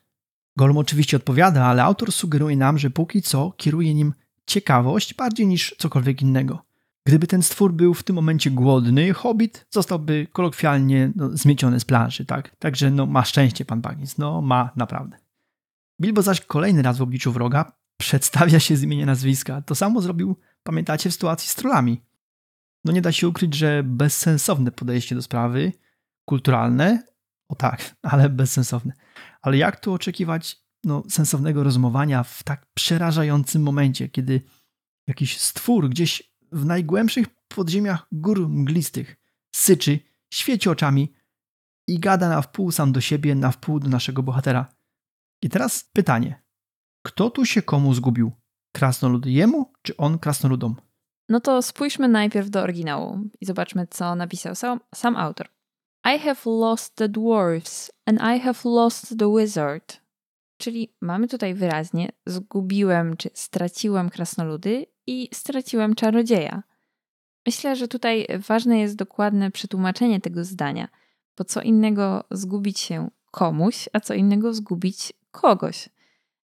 [0.58, 4.14] Golem oczywiście odpowiada, ale autor sugeruje nam, że póki co kieruje nim
[4.46, 6.66] ciekawość bardziej niż cokolwiek innego.
[7.06, 12.26] Gdyby ten stwór był w tym momencie głodny, hobbit zostałby kolokwialnie no, zmieciony z planszy,
[12.26, 12.56] tak?
[12.60, 15.31] Także no, ma szczęście pan Baggins, no ma naprawdę.
[16.02, 19.62] Bilbo zaś kolejny raz w obliczu wroga przedstawia się z imienia nazwiska.
[19.62, 22.02] To samo zrobił, pamiętacie, w sytuacji z trollami.
[22.86, 25.74] No nie da się ukryć, że bezsensowne podejście do sprawy,
[26.26, 27.04] kulturalne,
[27.50, 28.94] o tak, ale bezsensowne.
[29.42, 34.42] Ale jak tu oczekiwać no, sensownego rozumowania w tak przerażającym momencie, kiedy
[35.08, 39.16] jakiś stwór gdzieś w najgłębszych podziemiach gór mglistych
[39.56, 40.00] syczy,
[40.34, 41.14] świeci oczami
[41.88, 44.81] i gada na wpół sam do siebie, na wpół do naszego bohatera.
[45.42, 46.44] I teraz pytanie.
[47.06, 48.32] Kto tu się komu zgubił?
[48.72, 50.76] Krasnolud jemu, czy on krasnoludom?
[51.30, 55.48] No to spójrzmy najpierw do oryginału i zobaczmy, co napisał sam, sam autor.
[56.16, 60.02] I have lost the dwarfs and I have lost the wizard.
[60.58, 66.64] Czyli mamy tutaj wyraźnie zgubiłem czy straciłem krasnoludy i straciłem czarodzieja.
[67.46, 70.88] Myślę, że tutaj ważne jest dokładne przetłumaczenie tego zdania,
[71.38, 75.90] bo co innego zgubić się komuś, a co innego zgubić kogoś.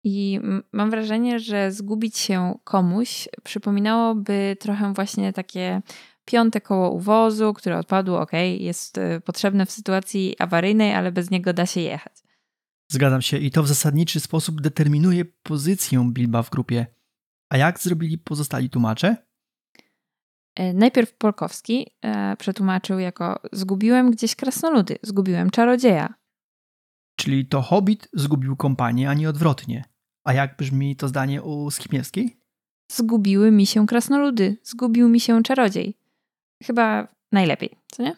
[0.05, 0.41] I
[0.73, 5.83] mam wrażenie, że zgubić się komuś przypominałoby trochę właśnie takie
[6.25, 11.53] piąte koło uwozu, które odpadło, ok, jest y, potrzebne w sytuacji awaryjnej, ale bez niego
[11.53, 12.13] da się jechać.
[12.89, 16.87] Zgadzam się i to w zasadniczy sposób determinuje pozycję Bilba w grupie.
[17.51, 19.17] A jak zrobili pozostali tłumacze?
[20.57, 26.15] E, najpierw Polkowski e, przetłumaczył jako zgubiłem gdzieś krasnoludy, zgubiłem czarodzieja.
[27.17, 29.85] Czyli to Hobbit zgubił kompanię, a nie odwrotnie.
[30.25, 32.37] A jak brzmi to zdanie u Skimiewskiej?
[32.93, 35.97] Zgubiły mi się krasnoludy, zgubił mi się czarodziej.
[36.63, 38.17] Chyba najlepiej, co nie?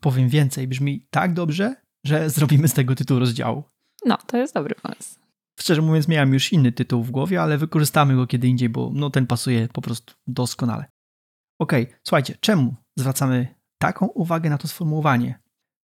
[0.00, 1.76] Powiem więcej, brzmi tak dobrze,
[2.06, 3.62] że zrobimy z tego tytuł rozdziału.
[4.06, 5.20] No, to jest dobry pomysł.
[5.60, 9.10] Szczerze mówiąc, miałem już inny tytuł w głowie, ale wykorzystamy go kiedy indziej, bo no,
[9.10, 10.84] ten pasuje po prostu doskonale.
[11.58, 15.39] Okej, okay, słuchajcie, czemu zwracamy taką uwagę na to sformułowanie?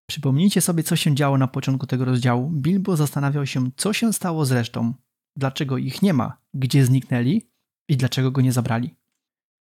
[0.09, 2.49] Przypomnijcie sobie, co się działo na początku tego rozdziału.
[2.49, 4.93] Bilbo zastanawiał się, co się stało z resztą,
[5.35, 7.41] dlaczego ich nie ma, gdzie zniknęli
[7.89, 8.95] i dlaczego go nie zabrali.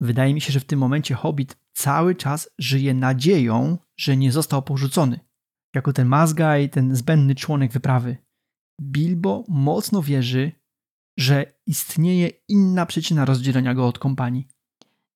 [0.02, 4.62] Wydaje mi się, że w tym momencie Hobbit cały czas żyje nadzieją, że nie został
[4.62, 5.20] porzucony.
[5.76, 8.18] Jako ten Mazgaj, ten zbędny członek wyprawy.
[8.82, 10.52] Bilbo mocno wierzy,
[11.20, 14.48] że istnieje inna przyczyna rozdzielenia go od kompanii.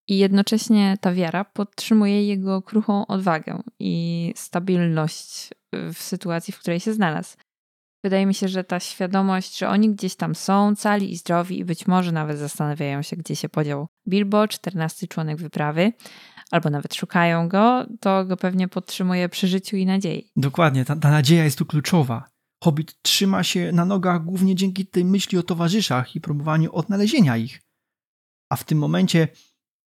[0.09, 5.49] I jednocześnie ta wiara podtrzymuje jego kruchą odwagę i stabilność
[5.93, 7.37] w sytuacji, w której się znalazł.
[8.03, 11.65] Wydaje mi się, że ta świadomość, że oni gdzieś tam są, cali i zdrowi i
[11.65, 15.93] być może nawet zastanawiają się, gdzie się podział Bilbo, czternasty członek wyprawy,
[16.51, 20.31] albo nawet szukają go, to go pewnie podtrzymuje przy życiu i nadziei.
[20.35, 22.29] Dokładnie, ta, ta nadzieja jest tu kluczowa.
[22.63, 27.61] Hobbit trzyma się na nogach głównie dzięki tej myśli o towarzyszach i próbowaniu odnalezienia ich.
[28.49, 29.27] A w tym momencie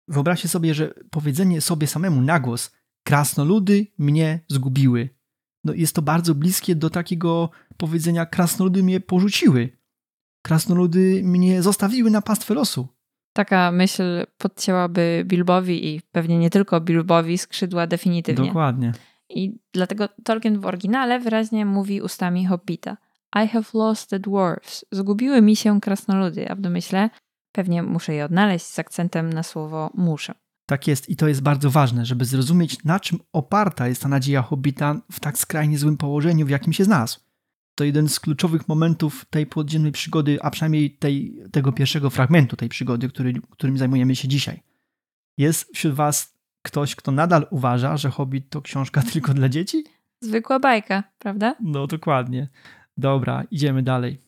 [0.07, 2.71] wyobraźcie sobie, że powiedzenie sobie samemu na głos
[3.03, 5.09] krasnoludy mnie zgubiły.
[5.63, 9.69] No jest to bardzo bliskie do takiego powiedzenia krasnoludy mnie porzuciły.
[10.41, 12.87] Krasnoludy mnie zostawiły na pastwę losu.
[13.33, 18.47] Taka myśl podcięłaby Bilbowi i pewnie nie tylko Bilbowi skrzydła definitywnie.
[18.47, 18.91] Dokładnie.
[19.29, 22.97] I dlatego Tolkien w oryginale wyraźnie mówi ustami Hobbita.
[23.43, 24.85] I have lost the dwarfs.
[24.91, 27.09] Zgubiły mi się krasnoludy, a w domyśle
[27.53, 30.33] pewnie muszę je odnaleźć z akcentem na słowo muszę.
[30.65, 34.41] Tak jest i to jest bardzo ważne, żeby zrozumieć na czym oparta jest ta nadzieja
[34.41, 37.19] Hobbita w tak skrajnie złym położeniu, w jakim się znalazł.
[37.75, 42.69] to jeden z kluczowych momentów tej podziemnej przygody, a przynajmniej tej, tego pierwszego fragmentu tej
[42.69, 44.63] przygody, który, którym zajmujemy się dzisiaj.
[45.37, 49.83] Jest wśród Was ktoś, kto nadal uważa, że Hobbit to książka tylko dla dzieci?
[50.21, 51.55] Zwykła bajka, prawda?
[51.61, 52.49] No dokładnie.
[52.97, 54.22] Dobra, idziemy dalej.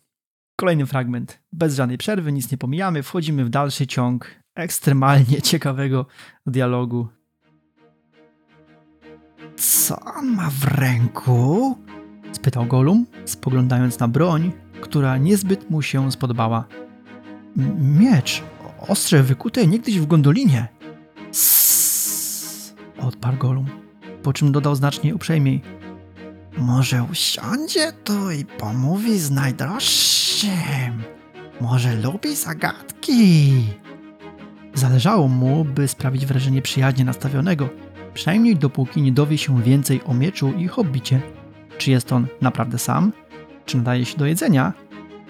[0.55, 1.39] Kolejny fragment.
[1.53, 6.05] Bez żadnej przerwy, nic nie pomijamy, wchodzimy w dalszy ciąg ekstremalnie ciekawego
[6.45, 7.07] dialogu.
[9.57, 11.77] Co on ma w ręku?
[12.31, 14.51] Spytał Golum, spoglądając na broń,
[14.81, 16.65] która niezbyt mu się spodobała.
[17.77, 18.43] Miecz,
[18.87, 20.67] ostrze wykute niegdyś w gondolinie.
[21.29, 23.65] Sss, Odparł Golum,
[24.23, 25.61] po czym dodał znacznie uprzejmiej.
[26.57, 31.03] Może usiądzie tu i pomówi z najdroższym.
[31.61, 33.53] Może lubi zagadki.
[34.73, 37.69] Zależało mu, by sprawić wrażenie przyjaźnie nastawionego,
[38.13, 41.21] przynajmniej dopóki nie dowie się więcej o mieczu i hobbicie.
[41.77, 43.11] Czy jest on naprawdę sam?
[43.65, 44.73] Czy nadaje się do jedzenia?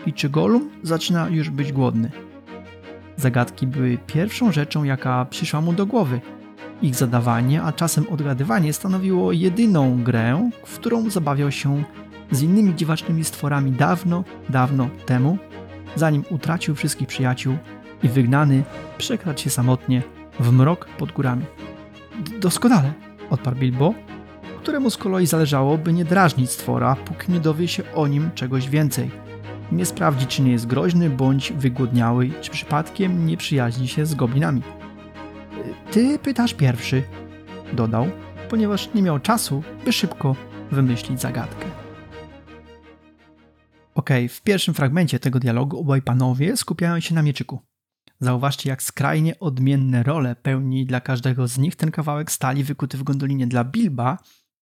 [0.06, 2.12] I czy Golum zaczyna już być głodny?
[3.18, 6.22] Zagadki były pierwszą rzeczą, jaka przyszła mu do głowy.
[6.86, 11.84] Ich zadawanie, a czasem odgadywanie stanowiło jedyną grę, w którą zabawiał się
[12.32, 15.38] z innymi dziwacznymi stworami dawno, dawno temu,
[15.96, 17.58] zanim utracił wszystkich przyjaciół
[18.04, 18.64] i wygnany
[18.98, 20.02] przekradł się samotnie
[20.40, 21.46] w mrok pod górami.
[22.40, 22.94] Doskonale,
[23.30, 23.94] odparł Bilbo,
[24.62, 28.70] któremu z kolei zależało, by nie drażnić stwora, póki nie dowie się o nim czegoś
[28.70, 29.12] więcej.
[29.72, 34.62] Nie sprawdzi, czy nie jest groźny bądź wygłodniały, czy przypadkiem nie przyjaźni się z goblinami.
[35.92, 37.04] Ty pytasz pierwszy,
[37.74, 38.08] dodał,
[38.50, 40.36] ponieważ nie miał czasu, by szybko
[40.72, 41.66] wymyślić zagadkę.
[43.96, 47.60] Okej, w pierwszym fragmencie tego dialogu obaj panowie skupiają się na mieczyku.
[48.20, 53.04] Zauważcie, jak skrajnie odmienne role pełni dla każdego z nich ten kawałek stali wykuty w
[53.04, 53.48] gondolinie.
[53.48, 54.18] Dla Bilba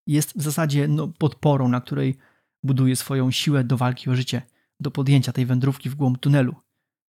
[0.07, 2.17] jest w zasadzie no, podporą, na której
[2.63, 4.41] buduje swoją siłę do walki o życie,
[4.79, 6.55] do podjęcia tej wędrówki w głąb tunelu.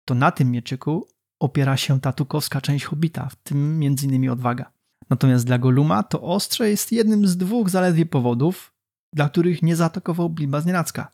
[0.05, 1.07] To na tym mieczyku
[1.42, 4.30] opiera się ta tukowska część hobita, w tym m.in.
[4.30, 4.72] odwaga.
[5.10, 8.74] Natomiast dla Goluma to ostrze jest jednym z dwóch zaledwie powodów,
[9.14, 11.12] dla których nie zaatakował Bilba z nienacka.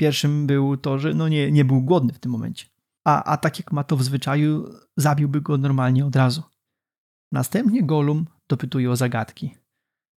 [0.00, 2.66] Pierwszym był to, że no nie, nie był głodny w tym momencie.
[3.04, 6.42] A, a tak jak ma to w zwyczaju, zabiłby go normalnie od razu.
[7.32, 9.54] Następnie Golum dopytuje o zagadki.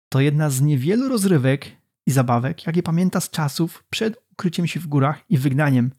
[0.10, 1.72] To jedna z niewielu rozrywek
[2.05, 5.91] i zabawek, jakie pamięta z czasów przed ukryciem się w górach i wygnaniem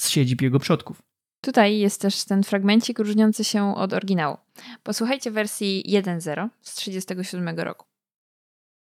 [0.00, 1.05] z siedzib jego przodków.
[1.46, 4.36] Tutaj jest też ten fragmencik różniący się od oryginału.
[4.82, 7.86] Posłuchajcie wersji 1.0 z 1937 roku.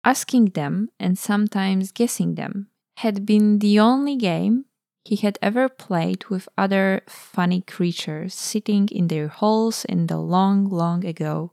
[0.02, 4.62] Asking them and sometimes guessing them had been the only game
[5.08, 10.72] he had ever played with other funny creatures sitting in their holes in the long,
[10.72, 11.50] long ago,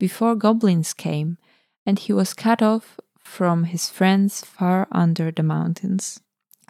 [0.00, 1.36] before goblins came
[1.86, 6.20] and he was cut off from his friends far under the mountains.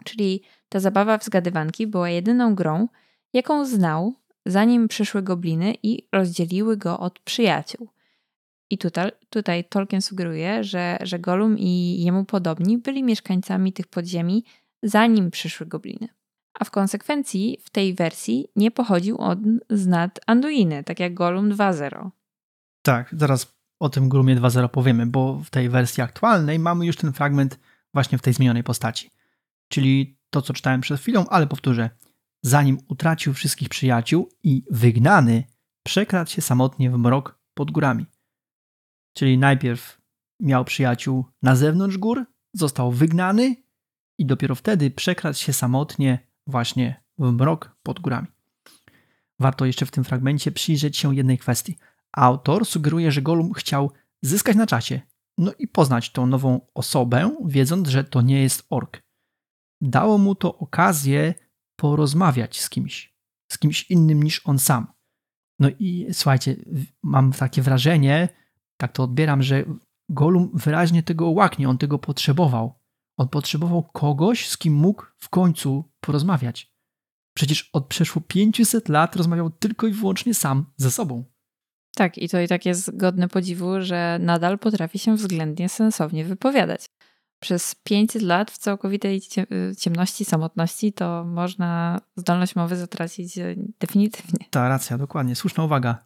[0.03, 2.87] Czyli ta zabawa w zgadywanki była jedyną grą,
[3.33, 4.13] jaką znał,
[4.45, 7.89] zanim przyszły gobliny i rozdzieliły go od przyjaciół.
[8.69, 14.43] I tutaj, tutaj Tolkien sugeruje, że, że Gollum i jemu podobni byli mieszkańcami tych podziemi,
[14.83, 16.07] zanim przyszły gobliny.
[16.53, 21.49] A w konsekwencji w tej wersji nie pochodził on z nad Anduiny, tak jak Gollum
[21.49, 22.09] 2.0.
[22.81, 27.13] Tak, zaraz o tym Golumie 2.0 powiemy, bo w tej wersji aktualnej mamy już ten
[27.13, 27.59] fragment
[27.93, 29.11] właśnie w tej zmienionej postaci.
[29.67, 31.89] Czyli to, co czytałem przed chwilą, ale powtórzę.
[32.45, 35.43] Zanim utracił wszystkich przyjaciół i wygnany,
[35.83, 38.05] przekradł się samotnie w mrok pod górami.
[39.13, 40.01] Czyli najpierw
[40.39, 43.55] miał przyjaciół na zewnątrz gór, został wygnany
[44.19, 48.27] i dopiero wtedy przekradł się samotnie właśnie w mrok pod górami.
[49.39, 51.77] Warto jeszcze w tym fragmencie przyjrzeć się jednej kwestii.
[52.11, 53.91] Autor sugeruje, że Gollum chciał
[54.21, 55.01] zyskać na czasie,
[55.37, 59.03] no i poznać tą nową osobę, wiedząc, że to nie jest ork.
[59.81, 61.33] Dało mu to okazję
[61.83, 63.15] porozmawiać z kimś,
[63.51, 64.87] z kimś innym niż on sam.
[65.59, 66.55] No i słuchajcie,
[67.03, 68.29] mam takie wrażenie,
[68.77, 69.65] tak to odbieram, że
[70.09, 72.79] Gollum wyraźnie tego łaknie, on tego potrzebował.
[73.17, 76.73] On potrzebował kogoś, z kim mógł w końcu porozmawiać.
[77.35, 81.25] Przecież od przeszło 500 lat rozmawiał tylko i wyłącznie sam ze sobą.
[81.95, 86.85] Tak, i to i tak jest godne podziwu, że nadal potrafi się względnie sensownie wypowiadać.
[87.43, 89.47] Przez 500 lat w całkowitej cie-
[89.79, 94.45] ciemności, samotności to można zdolność mowy zatracić e, definitywnie.
[94.49, 96.05] Ta racja, dokładnie, słuszna uwaga.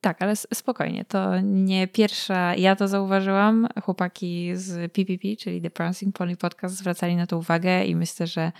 [0.00, 6.16] Tak, ale spokojnie, to nie pierwsza, ja to zauważyłam, chłopaki z PPP, czyli The Prancing
[6.16, 8.52] Pony Podcast zwracali na to uwagę i myślę, że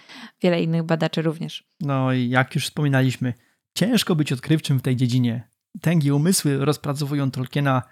[0.42, 1.64] wiele innych badaczy również.
[1.80, 3.34] No i jak już wspominaliśmy,
[3.74, 5.48] ciężko być odkrywczym w tej dziedzinie.
[5.80, 7.82] Tęgie umysły rozpracowują Tolkiena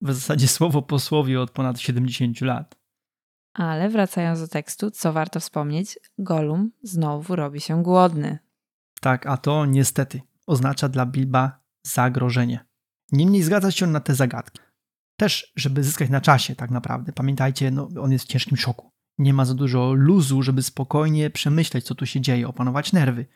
[0.00, 2.79] w zasadzie słowo po słowie od ponad 70 lat.
[3.52, 8.38] Ale wracając do tekstu, co warto wspomnieć, Gollum znowu robi się głodny.
[9.00, 12.64] Tak, a to niestety oznacza dla Bilba zagrożenie.
[13.12, 14.60] Niemniej zgadza się on na te zagadki.
[15.16, 17.12] Też, żeby zyskać na czasie tak naprawdę.
[17.12, 18.90] Pamiętajcie, no, on jest w ciężkim szoku.
[19.18, 23.26] Nie ma za dużo luzu, żeby spokojnie przemyśleć, co tu się dzieje, opanować nerwy.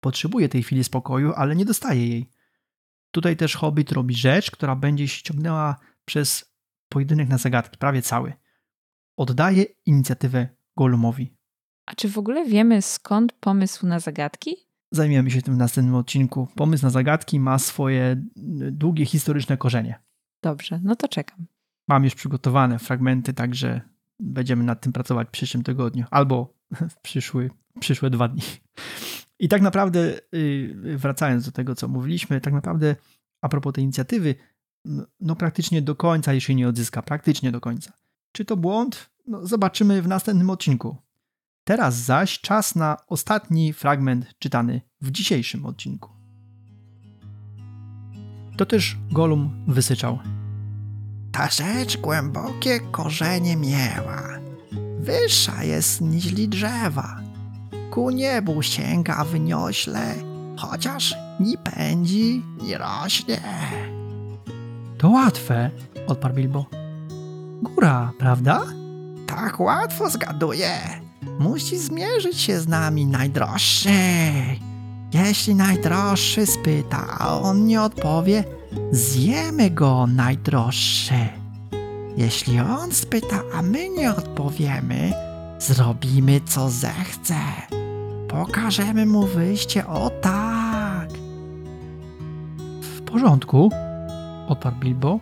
[0.00, 2.30] Potrzebuje tej chwili spokoju, ale nie dostaje jej.
[3.10, 6.54] Tutaj też Hobbit robi rzecz, która będzie się ciągnęła przez
[6.88, 8.32] pojedynek na zagadki, prawie cały.
[9.20, 11.32] Oddaje inicjatywę Gollumowi.
[11.86, 14.56] A czy w ogóle wiemy skąd pomysł na zagadki?
[14.92, 16.48] Zajmiemy się tym w następnym odcinku.
[16.54, 18.22] Pomysł na zagadki ma swoje
[18.70, 20.00] długie historyczne korzenie.
[20.42, 21.46] Dobrze, no to czekam.
[21.88, 23.80] Mam już przygotowane fragmenty, także
[24.20, 26.54] będziemy nad tym pracować w przyszłym tygodniu albo
[26.90, 27.50] w przyszły,
[27.80, 28.42] przyszłe dwa dni.
[29.38, 32.96] I tak naprawdę, y, wracając do tego, co mówiliśmy, tak naprawdę
[33.40, 34.34] a propos tej inicjatywy,
[35.20, 37.92] no praktycznie do końca jej się nie odzyska, praktycznie do końca.
[38.32, 39.10] Czy to błąd?
[39.26, 40.96] No, zobaczymy w następnym odcinku.
[41.64, 46.10] Teraz zaś czas na ostatni fragment czytany w dzisiejszym odcinku.
[48.56, 50.18] To też Golum wysyczał.
[51.32, 54.22] Ta rzecz głębokie korzenie miała.
[54.98, 57.20] Wyższa jest niźli drzewa.
[57.90, 60.14] Ku niebu sięga wyniośle,
[60.56, 63.40] chociaż ni pędzi, ni rośnie.
[64.98, 65.70] To łatwe,
[66.06, 66.79] odparł Bilbo.
[67.62, 68.62] Góra, prawda?
[69.26, 70.78] Tak łatwo zgaduję.
[71.38, 73.90] Musi zmierzyć się z nami najdroższy.
[75.14, 78.44] Jeśli najdroższy spyta, a on nie odpowie,
[78.92, 81.28] zjemy go najdroższy.
[82.16, 85.12] Jeśli on spyta, a my nie odpowiemy,
[85.58, 87.34] zrobimy co zechce.
[88.28, 91.08] Pokażemy mu wyjście o tak.
[92.82, 93.70] W porządku,
[94.48, 95.20] odparł Bilbo,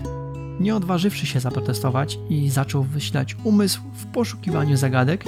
[0.60, 5.24] nie odważywszy się zaprotestować i zaczął wyślać umysł w poszukiwaniu zagadek,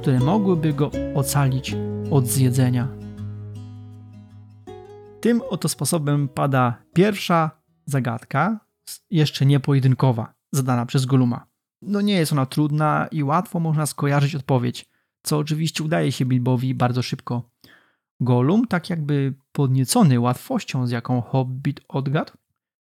[0.00, 1.76] które mogłyby go ocalić
[2.10, 2.88] od zjedzenia.
[5.20, 7.50] Tym oto sposobem pada pierwsza
[7.86, 8.60] zagadka,
[9.10, 11.46] jeszcze nie pojedynkowa, zadana przez Goluma.
[11.82, 14.90] No nie jest ona trudna i łatwo można skojarzyć odpowiedź,
[15.22, 17.50] co oczywiście udaje się Bilbowi bardzo szybko.
[18.20, 22.32] Golum, tak jakby podniecony łatwością, z jaką Hobbit odgadł,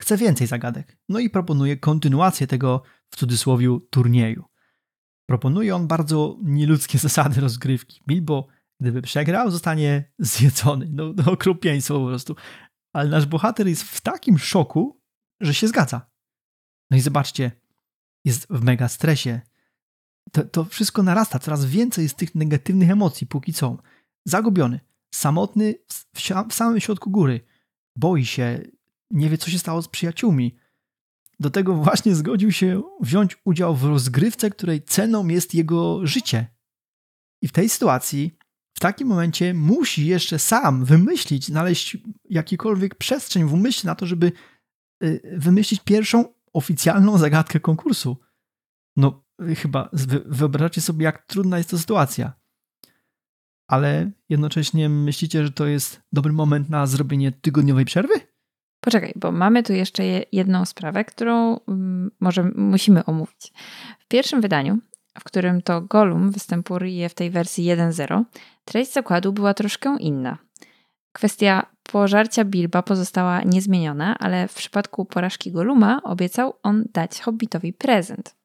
[0.01, 0.97] chce więcej zagadek.
[1.09, 4.45] No i proponuje kontynuację tego, w cudzysłowie, turnieju.
[5.25, 8.01] Proponuje on bardzo nieludzkie zasady rozgrywki.
[8.07, 8.47] Bilbo,
[8.79, 10.89] gdyby przegrał, zostanie zjedzony.
[10.91, 12.35] No, no okropieństwo po prostu.
[12.93, 15.01] Ale nasz bohater jest w takim szoku,
[15.41, 16.09] że się zgadza.
[16.91, 17.51] No i zobaczcie,
[18.25, 19.41] jest w mega stresie.
[20.31, 23.77] To, to wszystko narasta, coraz więcej jest tych negatywnych emocji póki co.
[24.25, 24.79] Zagubiony,
[25.13, 27.41] samotny w, w samym środku góry.
[27.95, 28.61] Boi się,
[29.11, 30.55] nie wie co się stało z przyjaciółmi.
[31.39, 36.47] Do tego właśnie zgodził się wziąć udział w rozgrywce, której ceną jest jego życie.
[37.41, 38.37] I w tej sytuacji,
[38.73, 41.97] w takim momencie musi jeszcze sam wymyślić, znaleźć
[42.29, 44.31] jakikolwiek przestrzeń w umyśle na to, żeby
[45.03, 48.17] y, wymyślić pierwszą oficjalną zagadkę konkursu.
[48.95, 49.25] No,
[49.57, 49.89] chyba
[50.25, 52.33] wyobrażacie sobie, jak trudna jest to sytuacja.
[53.67, 58.28] Ale jednocześnie myślicie, że to jest dobry moment na zrobienie tygodniowej przerwy?
[58.79, 63.53] Poczekaj, bo mamy tu jeszcze jedną sprawę, którą mm, może musimy omówić.
[63.99, 64.77] W pierwszym wydaniu,
[65.19, 68.23] w którym to Gollum występuje w tej wersji 1.0,
[68.65, 70.37] treść zakładu była troszkę inna.
[71.11, 78.35] Kwestia pożarcia Bilba pozostała niezmieniona, ale w przypadku porażki Golluma obiecał on dać Hobbitowi prezent.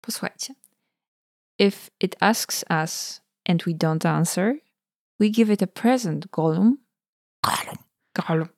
[0.00, 0.54] Posłuchajcie.
[1.58, 4.54] If it asks us and we don't answer,
[5.20, 6.76] we give it a present, Gollum.
[7.42, 7.76] Gollum.
[8.14, 8.55] Gollum.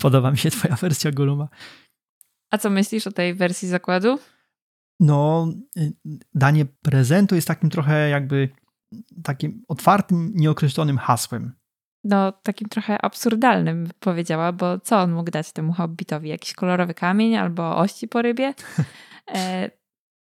[0.00, 1.48] Podoba mi się twoja wersja Goluma.
[2.50, 4.18] A co myślisz o tej wersji zakładu?
[5.00, 5.48] No,
[5.78, 5.92] y,
[6.34, 8.48] danie prezentu jest takim trochę jakby
[9.24, 11.52] takim otwartym, nieokreślonym hasłem.
[12.04, 16.28] No, takim trochę absurdalnym powiedziała, bo co on mógł dać temu hobbitowi?
[16.28, 18.54] Jakiś kolorowy kamień albo ości po rybie?
[19.34, 19.70] E,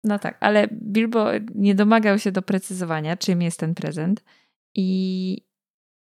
[0.03, 4.23] no tak, ale Bilbo nie domagał się doprecyzowania, czym jest ten prezent
[4.75, 5.48] i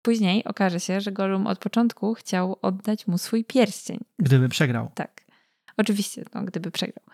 [0.05, 3.99] Później okaże się, że Gollum od początku chciał oddać mu swój pierścień.
[4.19, 4.91] Gdyby przegrał.
[4.95, 5.23] Tak.
[5.77, 7.05] Oczywiście, no, gdyby przegrał.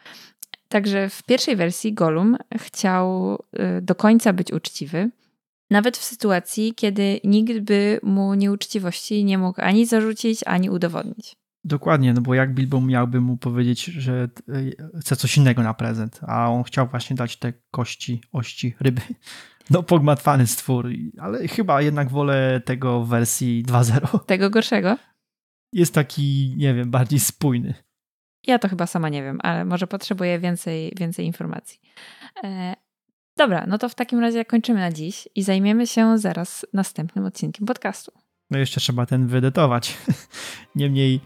[0.68, 3.34] Także w pierwszej wersji Gollum chciał
[3.78, 5.10] y, do końca być uczciwy,
[5.70, 11.36] nawet w sytuacji, kiedy nikt by mu nieuczciwości nie mógł ani zarzucić, ani udowodnić.
[11.64, 16.20] Dokładnie, no bo jak Bilbo miałby mu powiedzieć, że y, chce coś innego na prezent,
[16.26, 19.00] a on chciał właśnie dać te kości, ości ryby.
[19.70, 20.88] No, pogmatwany stwór,
[21.18, 24.24] ale chyba jednak wolę tego w wersji 2.0.
[24.24, 24.96] Tego gorszego?
[25.72, 27.74] Jest taki, nie wiem, bardziej spójny.
[28.46, 31.80] Ja to chyba sama nie wiem, ale może potrzebuję więcej, więcej informacji.
[32.44, 32.74] E,
[33.40, 37.66] Dobra, no to w takim razie kończymy na dziś i zajmiemy się zaraz następnym odcinkiem
[37.66, 38.12] podcastu.
[38.50, 39.96] No jeszcze trzeba ten wyedytować.
[40.74, 41.20] Niemniej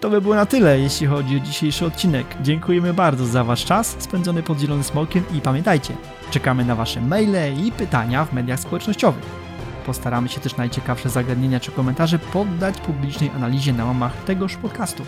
[0.00, 2.26] to by było na tyle, jeśli chodzi o dzisiejszy odcinek.
[2.42, 5.94] Dziękujemy bardzo za Wasz czas spędzony pod Zielonym Smokiem i pamiętajcie,
[6.30, 9.24] czekamy na Wasze maile i pytania w mediach społecznościowych.
[9.86, 15.02] Postaramy się też najciekawsze zagadnienia czy komentarze poddać publicznej analizie na łamach tegoż podcastu.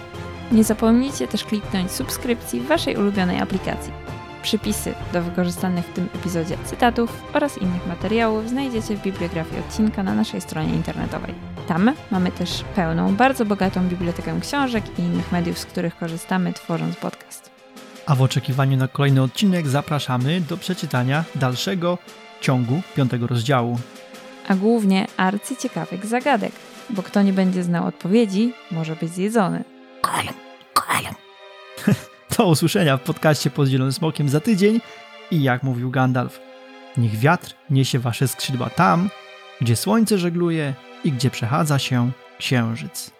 [0.52, 3.92] Nie zapomnijcie też kliknąć subskrypcji w Waszej ulubionej aplikacji.
[4.46, 10.14] Przypisy do wykorzystanych w tym epizodzie cytatów oraz innych materiałów znajdziecie w bibliografii odcinka na
[10.14, 11.34] naszej stronie internetowej.
[11.68, 16.96] Tam mamy też pełną, bardzo bogatą bibliotekę książek i innych mediów, z których korzystamy tworząc
[16.96, 17.50] podcast.
[18.06, 21.98] A w oczekiwaniu na kolejny odcinek zapraszamy do przeczytania dalszego
[22.40, 23.78] ciągu piątego rozdziału.
[24.48, 26.52] A głównie arcyciekawych zagadek,
[26.90, 29.64] bo kto nie będzie znał odpowiedzi, może być zjedzony.
[30.02, 30.34] Golem,
[30.74, 31.14] golem.
[32.36, 34.80] Do usłyszenia w podcaście pod Zielonym Smokiem za tydzień
[35.30, 36.40] i jak mówił Gandalf,
[36.96, 39.10] niech wiatr niesie wasze skrzydła tam,
[39.60, 40.74] gdzie słońce żegluje
[41.04, 43.15] i gdzie przechadza się księżyc.